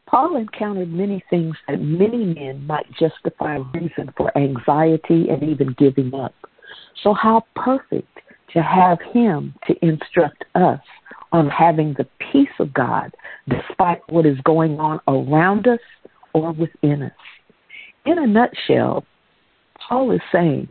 Paul 0.05 0.37
encountered 0.37 0.91
many 0.91 1.23
things 1.29 1.55
that 1.67 1.81
many 1.81 2.25
men 2.25 2.67
might 2.67 2.85
justify 2.99 3.57
reason 3.73 4.13
for 4.15 4.35
anxiety 4.37 5.29
and 5.29 5.41
even 5.41 5.75
giving 5.79 6.13
up. 6.13 6.35
So, 7.01 7.13
how 7.13 7.45
perfect 7.55 8.19
to 8.51 8.61
have 8.61 8.99
him 9.13 9.55
to 9.65 9.73
instruct 9.83 10.45
us 10.53 10.79
on 11.31 11.49
having 11.49 11.95
the 11.97 12.07
peace 12.31 12.53
of 12.59 12.73
God 12.73 13.11
despite 13.49 14.01
what 14.09 14.25
is 14.25 14.37
going 14.43 14.79
on 14.79 14.99
around 15.07 15.67
us 15.67 15.79
or 16.33 16.51
within 16.51 17.03
us. 17.03 17.11
In 18.05 18.19
a 18.19 18.27
nutshell, 18.27 19.05
Paul 19.87 20.11
is 20.11 20.21
saying, 20.31 20.67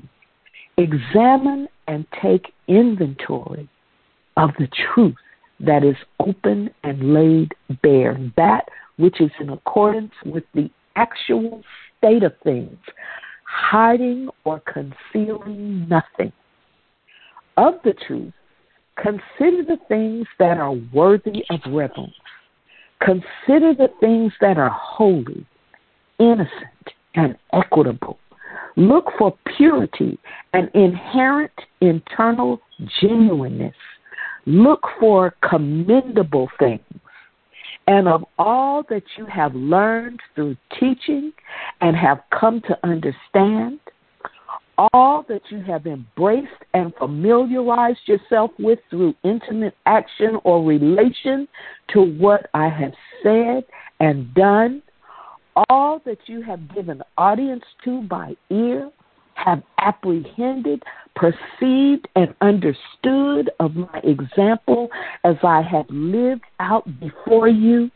examine 0.77 1.68
and 1.87 2.07
take 2.21 2.53
inventory 2.68 3.68
of 4.37 4.51
the 4.59 4.68
truth 4.95 5.16
that 5.61 5.85
is 5.85 5.97
open 6.21 6.71
and 6.83 7.14
laid 7.14 7.55
bare, 7.83 8.18
that 8.37 8.68
which 8.97 9.21
is 9.21 9.31
in 9.40 9.51
accordance 9.51 10.12
with 10.27 10.45
the 10.55 10.71
actual 10.97 11.62
state 11.99 12.23
of 12.23 12.33
things, 12.42 12.79
hiding 13.45 14.29
or 14.45 14.61
concealing 14.61 15.88
nothing. 15.88 16.33
Of 17.57 17.75
the 17.85 17.95
truth, 18.07 18.33
consider 18.97 19.62
the 19.62 19.79
things 19.88 20.27
that 20.38 20.59
are 20.59 20.75
worthy 20.92 21.45
of 21.51 21.61
reverence. 21.68 22.12
Consider 23.01 23.75
the 23.75 23.90
things 24.01 24.33
that 24.40 24.59
are 24.59 24.71
holy, 24.71 25.47
innocent, 26.18 26.92
and 27.14 27.37
equitable. 27.53 28.18
Look 28.77 29.07
for 29.18 29.37
purity 29.57 30.18
and 30.53 30.70
inherent 30.75 31.53
internal 31.81 32.61
genuineness. 33.01 33.75
Look 34.46 34.83
for 34.98 35.35
commendable 35.48 36.48
things. 36.59 36.81
And 37.87 38.09
of 38.09 38.25
all 38.38 38.85
that 38.90 39.03
you 39.16 39.27
have 39.27 39.55
learned 39.55 40.20
through 40.35 40.57
teaching 40.79 41.33
and 41.81 41.96
have 41.96 42.20
come 42.38 42.61
to 42.62 42.79
understand, 42.85 43.81
all 44.92 45.25
that 45.29 45.42
you 45.51 45.61
have 45.62 45.87
embraced 45.87 46.48
and 46.75 46.94
familiarized 46.98 48.01
yourself 48.07 48.51
with 48.59 48.79
through 48.88 49.14
intimate 49.22 49.75
action 49.87 50.38
or 50.44 50.64
relation 50.64 51.46
to 51.92 52.01
what 52.03 52.48
I 52.55 52.68
have 52.68 52.94
said 53.22 53.64
and 54.01 54.33
done, 54.35 54.83
all 55.68 56.00
that 56.04 56.18
you 56.26 56.42
have 56.42 56.74
given 56.74 57.02
audience 57.18 57.64
to 57.84 58.02
by 58.02 58.34
ear, 58.50 58.90
have 59.34 59.62
apprehended, 59.78 60.82
perceived, 61.16 62.08
and 62.16 62.34
understood 62.40 63.50
of 63.60 63.74
my 63.74 64.00
example 64.04 64.88
as 65.24 65.36
I 65.42 65.62
have 65.62 65.86
lived 65.88 66.44
out 66.60 66.84
before 67.00 67.48
you, 67.48 67.90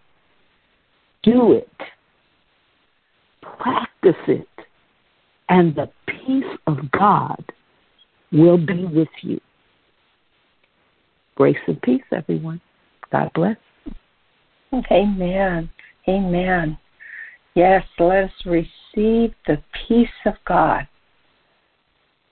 do 1.22 1.52
it. 1.52 1.68
Practice 3.42 4.14
it 4.28 4.48
and 5.48 5.74
the 5.74 5.90
peace 6.06 6.58
of 6.66 6.90
God 6.90 7.42
will 8.32 8.58
be 8.58 8.84
with 8.84 9.08
you. 9.22 9.40
Grace 11.36 11.56
and 11.66 11.80
peace, 11.82 12.02
everyone. 12.12 12.60
God 13.12 13.30
bless. 13.34 13.56
Amen. 14.90 15.70
Amen. 16.08 16.78
Yes, 17.56 17.84
let 17.98 18.24
us 18.24 18.30
receive 18.44 19.34
the 19.46 19.62
peace 19.88 20.08
of 20.26 20.34
God. 20.46 20.86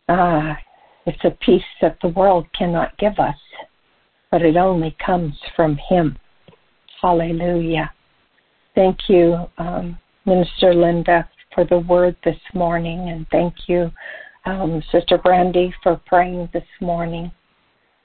Ah, 0.07 0.59
it's 1.07 1.25
a 1.25 1.31
peace 1.31 1.65
that 1.81 1.97
the 2.03 2.09
world 2.09 2.47
cannot 2.53 2.99
give 2.99 3.19
us, 3.19 3.39
but 4.31 4.43
it 4.43 4.59
only 4.59 4.95
comes 5.05 5.33
from 5.57 5.79
Him. 5.89 6.19
Hallelujah. 7.01 7.91
Thank 8.75 9.09
you, 9.09 9.47
um, 9.57 9.99
Minister 10.27 10.75
Linda, 10.75 11.27
for 11.55 11.65
the 11.65 11.79
word 11.79 12.17
this 12.23 12.41
morning, 12.53 13.09
and 13.09 13.27
thank 13.31 13.55
you, 13.67 13.91
um, 14.45 14.83
Sister 14.93 15.17
Brandy, 15.17 15.73
for 15.83 15.99
praying 16.05 16.51
this 16.53 16.69
morning. 16.83 17.33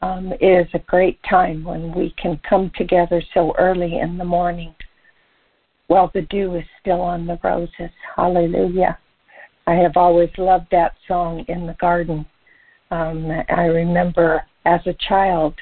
Um, 0.01 0.31
it 0.39 0.67
is 0.67 0.73
a 0.73 0.79
great 0.79 1.19
time 1.29 1.65
when 1.65 1.93
we 1.93 2.11
can 2.11 2.39
come 2.49 2.71
together 2.77 3.21
so 3.33 3.53
early 3.59 3.99
in 3.99 4.17
the 4.17 4.23
morning 4.23 4.73
while 5.89 6.09
the 6.13 6.23
dew 6.23 6.55
is 6.55 6.63
still 6.79 7.01
on 7.01 7.27
the 7.27 7.37
roses. 7.43 7.91
Hallelujah. 8.15 8.97
I 9.67 9.73
have 9.75 9.97
always 9.97 10.31
loved 10.37 10.67
that 10.71 10.93
song 11.07 11.45
in 11.47 11.67
the 11.67 11.75
garden. 11.79 12.25
Um, 12.89 13.29
I 13.49 13.65
remember 13.65 14.43
as 14.65 14.81
a 14.87 14.95
child 15.07 15.53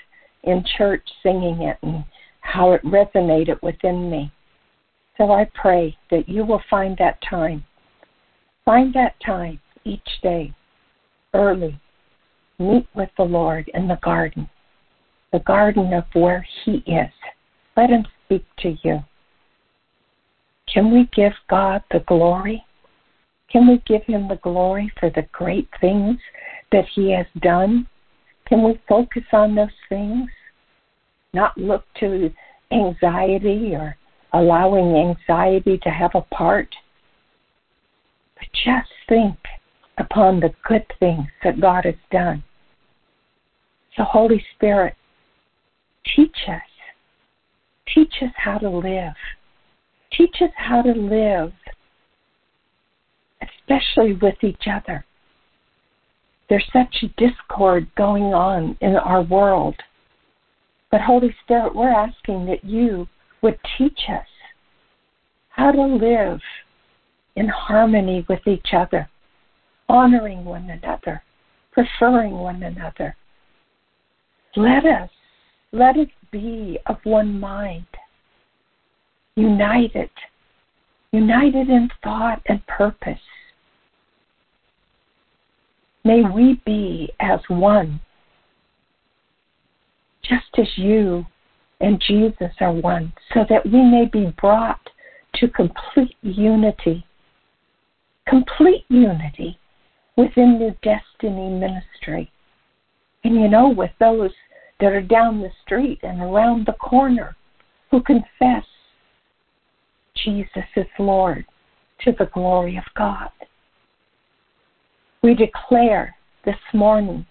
in 0.44 0.64
church 0.78 1.04
singing 1.24 1.64
it 1.64 1.78
and 1.82 2.06
how 2.42 2.72
it 2.72 2.84
resonated 2.84 3.62
within 3.62 4.10
me. 4.10 4.32
So 5.18 5.32
I 5.32 5.50
pray 5.54 5.98
that 6.12 6.30
you 6.30 6.46
will 6.46 6.62
find 6.70 6.96
that 7.00 7.18
time 7.28 7.66
Find 8.68 8.94
that 8.96 9.16
time 9.26 9.62
each 9.86 10.10
day, 10.22 10.54
early. 11.34 11.80
Meet 12.60 12.86
with 12.94 13.08
the 13.18 13.24
Lord 13.24 13.72
in 13.74 13.88
the 13.88 13.98
garden, 14.04 14.50
the 15.32 15.40
garden 15.40 15.94
of 15.94 16.04
where 16.12 16.46
He 16.66 16.84
is. 16.86 17.14
Let 17.78 17.92
Him 17.92 18.06
speak 18.26 18.44
to 18.64 18.76
you. 18.84 19.00
Can 20.72 20.92
we 20.92 21.10
give 21.16 21.34
God 21.50 21.84
the 21.92 22.00
glory? 22.08 22.64
Can 23.50 23.68
we 23.68 23.82
give 23.86 24.04
Him 24.04 24.28
the 24.28 24.40
glory 24.44 24.92
for 25.00 25.10
the 25.10 25.26
great 25.32 25.70
things 25.80 26.18
that 26.72 26.86
He 26.94 27.12
has 27.12 27.28
done? 27.42 27.88
Can 28.48 28.64
we 28.64 28.80
focus 28.88 29.24
on 29.32 29.56
those 29.56 29.70
things? 29.90 30.30
Not 31.34 31.58
look 31.58 31.86
to 32.00 32.32
anxiety 32.72 33.74
or 33.76 33.96
allowing 34.34 34.96
anxiety 34.96 35.78
to 35.80 35.90
have 35.90 36.12
a 36.16 36.22
part 36.22 36.74
but 38.38 38.48
just 38.54 38.90
think 39.10 39.36
upon 39.98 40.40
the 40.40 40.54
good 40.68 40.86
things 41.00 41.28
that 41.44 41.60
God 41.60 41.86
has 41.86 41.96
done. 42.12 42.44
So, 43.96 44.04
Holy 44.04 44.44
Spirit, 44.56 44.96
teach 46.16 46.36
us. 46.48 46.62
Teach 47.94 48.14
us 48.22 48.32
how 48.36 48.58
to 48.60 48.70
live. 48.70 49.14
Teach 50.12 50.36
us 50.42 50.52
how 50.56 50.82
to 50.82 50.92
live, 50.92 51.52
especially 53.42 54.14
with 54.14 54.44
each 54.44 54.68
other. 54.72 55.06
There's 56.50 56.66
such 56.72 57.04
discord 57.18 57.88
going 57.96 58.34
on 58.34 58.78
in 58.82 58.96
our 58.96 59.22
world. 59.22 59.76
But, 60.90 61.02
Holy 61.02 61.36
Spirit, 61.44 61.76
we're 61.76 61.90
asking 61.90 62.46
that 62.46 62.64
you 62.64 63.08
would 63.42 63.60
teach 63.78 64.00
us 64.10 64.26
how 65.50 65.72
to 65.72 65.82
live 65.82 66.40
in 67.36 67.48
harmony 67.50 68.26
with 68.30 68.48
each 68.48 68.70
other, 68.74 69.10
honoring 69.90 70.46
one 70.46 70.70
another, 70.70 71.22
preferring 71.72 72.32
one 72.32 72.64
another. 72.64 73.16
Let 74.56 74.86
us, 74.86 75.10
let 75.72 75.98
us 75.98 76.08
be 76.32 76.80
of 76.86 76.98
one 77.04 77.40
mind, 77.40 77.86
united, 79.38 80.10
united 81.14 81.70
in 81.70 81.90
thought 82.04 82.42
and 82.48 82.66
purpose. 82.68 83.20
May 86.04 86.24
we 86.24 86.62
be 86.66 87.14
as 87.20 87.40
one, 87.48 88.02
just 90.22 90.46
as 90.58 90.68
you 90.76 91.26
and 91.80 92.02
Jesus 92.06 92.52
are 92.60 92.74
one, 92.74 93.14
so 93.34 93.46
that 93.50 93.66
we 93.66 93.82
may 93.82 94.10
be 94.12 94.34
brought 94.38 94.82
to 95.36 95.48
complete 95.48 96.16
unity 96.22 97.06
complete 98.28 98.86
unity 98.90 99.58
within 100.16 100.60
the 100.60 100.76
destiny 100.84 101.50
ministry. 101.50 102.32
And 103.24 103.36
you 103.36 103.48
know, 103.48 103.70
with 103.70 103.92
those 104.00 104.32
that 104.80 104.92
are 104.92 105.02
down 105.02 105.42
the 105.42 105.52
street 105.66 106.00
and 106.04 106.22
around 106.22 106.66
the 106.66 106.74
corner 106.74 107.36
who 107.90 108.02
confess 108.02 108.66
Jesus 110.24 110.66
is 110.76 110.86
Lord 111.00 111.46
to 112.02 112.12
the 112.18 112.30
glory 112.34 112.78
of 112.78 112.84
God. 112.96 113.30
We 115.22 115.34
declare 115.34 116.16
this 116.46 116.56
morning, 116.74 117.26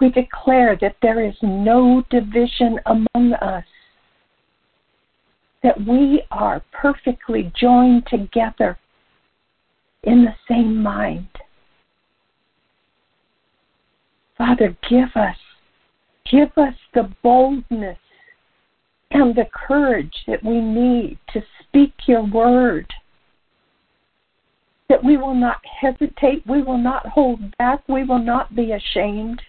we 0.00 0.10
declare 0.10 0.76
that 0.80 0.96
there 1.02 1.24
is 1.24 1.34
no 1.42 2.04
division 2.10 2.78
among 2.86 3.32
us, 3.34 3.64
that 5.62 5.80
we 5.86 6.22
are 6.30 6.62
perfectly 6.72 7.52
joined 7.58 8.06
together 8.06 8.78
in 10.04 10.24
the 10.24 10.34
same 10.48 10.82
mind. 10.82 11.28
Father, 14.38 14.76
give 14.88 15.08
us, 15.14 15.36
give 16.30 16.50
us 16.56 16.74
the 16.94 17.10
boldness 17.22 17.98
and 19.10 19.34
the 19.34 19.46
courage 19.52 20.14
that 20.26 20.44
we 20.44 20.60
need 20.60 21.18
to 21.32 21.42
speak 21.68 21.92
your 22.06 22.24
word. 22.24 22.86
That 24.88 25.02
we 25.02 25.16
will 25.16 25.34
not 25.34 25.60
hesitate, 25.80 26.46
we 26.46 26.62
will 26.62 26.78
not 26.78 27.06
hold 27.06 27.56
back, 27.58 27.82
we 27.88 28.04
will 28.04 28.20
not 28.20 28.54
be 28.54 28.72
ashamed, 28.72 29.42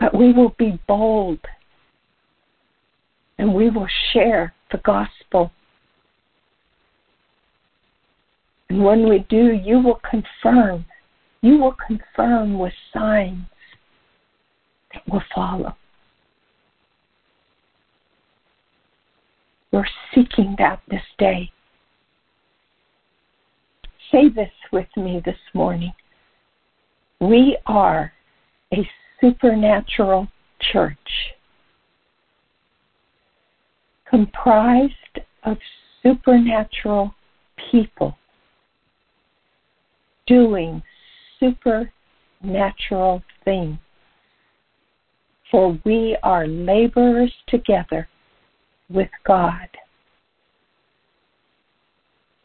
but 0.00 0.16
we 0.16 0.32
will 0.32 0.54
be 0.58 0.80
bold 0.88 1.38
and 3.38 3.54
we 3.54 3.70
will 3.70 3.86
share 4.12 4.52
the 4.72 4.78
gospel. 4.78 5.52
And 8.68 8.82
when 8.82 9.08
we 9.08 9.20
do, 9.28 9.52
you 9.52 9.80
will 9.80 10.00
confirm, 10.08 10.84
you 11.42 11.58
will 11.58 11.76
confirm 11.86 12.58
with 12.58 12.72
signs 12.92 13.46
that 14.92 15.02
will 15.08 15.22
follow. 15.34 15.76
We're 19.76 19.84
seeking 20.14 20.56
that 20.58 20.80
this 20.88 21.02
day. 21.18 21.52
Say 24.10 24.30
this 24.30 24.50
with 24.72 24.86
me 24.96 25.20
this 25.22 25.36
morning. 25.52 25.92
We 27.20 27.58
are 27.66 28.10
a 28.72 28.88
supernatural 29.20 30.28
church 30.72 30.96
comprised 34.08 34.94
of 35.44 35.58
supernatural 36.02 37.14
people 37.70 38.16
doing 40.26 40.82
supernatural 41.38 43.22
things. 43.44 43.76
For 45.50 45.78
we 45.84 46.16
are 46.22 46.46
laborers 46.46 47.34
together 47.46 48.08
with 48.88 49.10
God. 49.26 49.68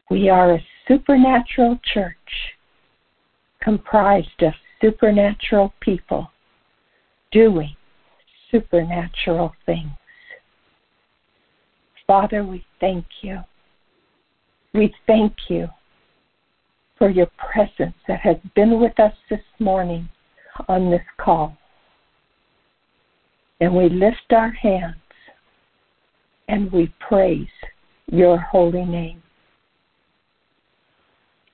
We 0.10 0.30
are 0.30 0.56
a 0.56 0.66
supernatural 0.88 1.80
church 1.94 2.16
comprised 3.62 4.42
of 4.42 4.54
supernatural 4.82 5.74
people 5.80 6.32
doing 7.32 7.76
supernatural 8.50 9.54
things. 9.66 9.92
Father, 12.06 12.44
we 12.44 12.66
thank 12.80 13.06
you. 13.22 13.40
We 14.74 14.94
thank 15.08 15.34
you 15.48 15.68
for 16.98 17.10
your 17.10 17.28
presence 17.38 17.96
that 18.08 18.20
has 18.20 18.36
been 18.56 18.80
with 18.80 19.00
us 19.00 19.14
this 19.30 19.40
morning 19.60 20.10
on 20.68 20.92
this 20.92 21.02
call. 21.18 21.58
And 23.60 23.76
we 23.76 23.90
lift 23.90 24.32
our 24.32 24.52
hands 24.52 24.96
and 26.52 26.70
we 26.72 26.94
praise 27.00 27.48
your 28.12 28.38
holy 28.38 28.84
name. 28.84 29.24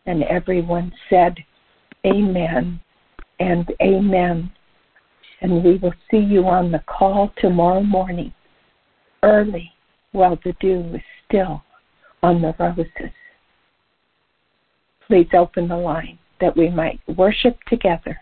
And 0.07 0.23
everyone 0.23 0.91
said, 1.09 1.35
Amen 2.05 2.81
and 3.39 3.71
Amen. 3.79 4.51
And 5.41 5.63
we 5.63 5.77
will 5.77 5.93
see 6.09 6.17
you 6.17 6.47
on 6.47 6.71
the 6.71 6.83
call 6.87 7.31
tomorrow 7.37 7.83
morning, 7.83 8.33
early, 9.21 9.71
while 10.13 10.39
the 10.43 10.53
dew 10.59 10.95
is 10.95 11.01
still 11.27 11.63
on 12.23 12.41
the 12.41 12.55
roses. 12.59 13.13
Please 15.05 15.27
open 15.33 15.67
the 15.67 15.77
line 15.77 16.17
that 16.41 16.57
we 16.57 16.69
might 16.69 16.99
worship 17.15 17.55
together 17.67 18.19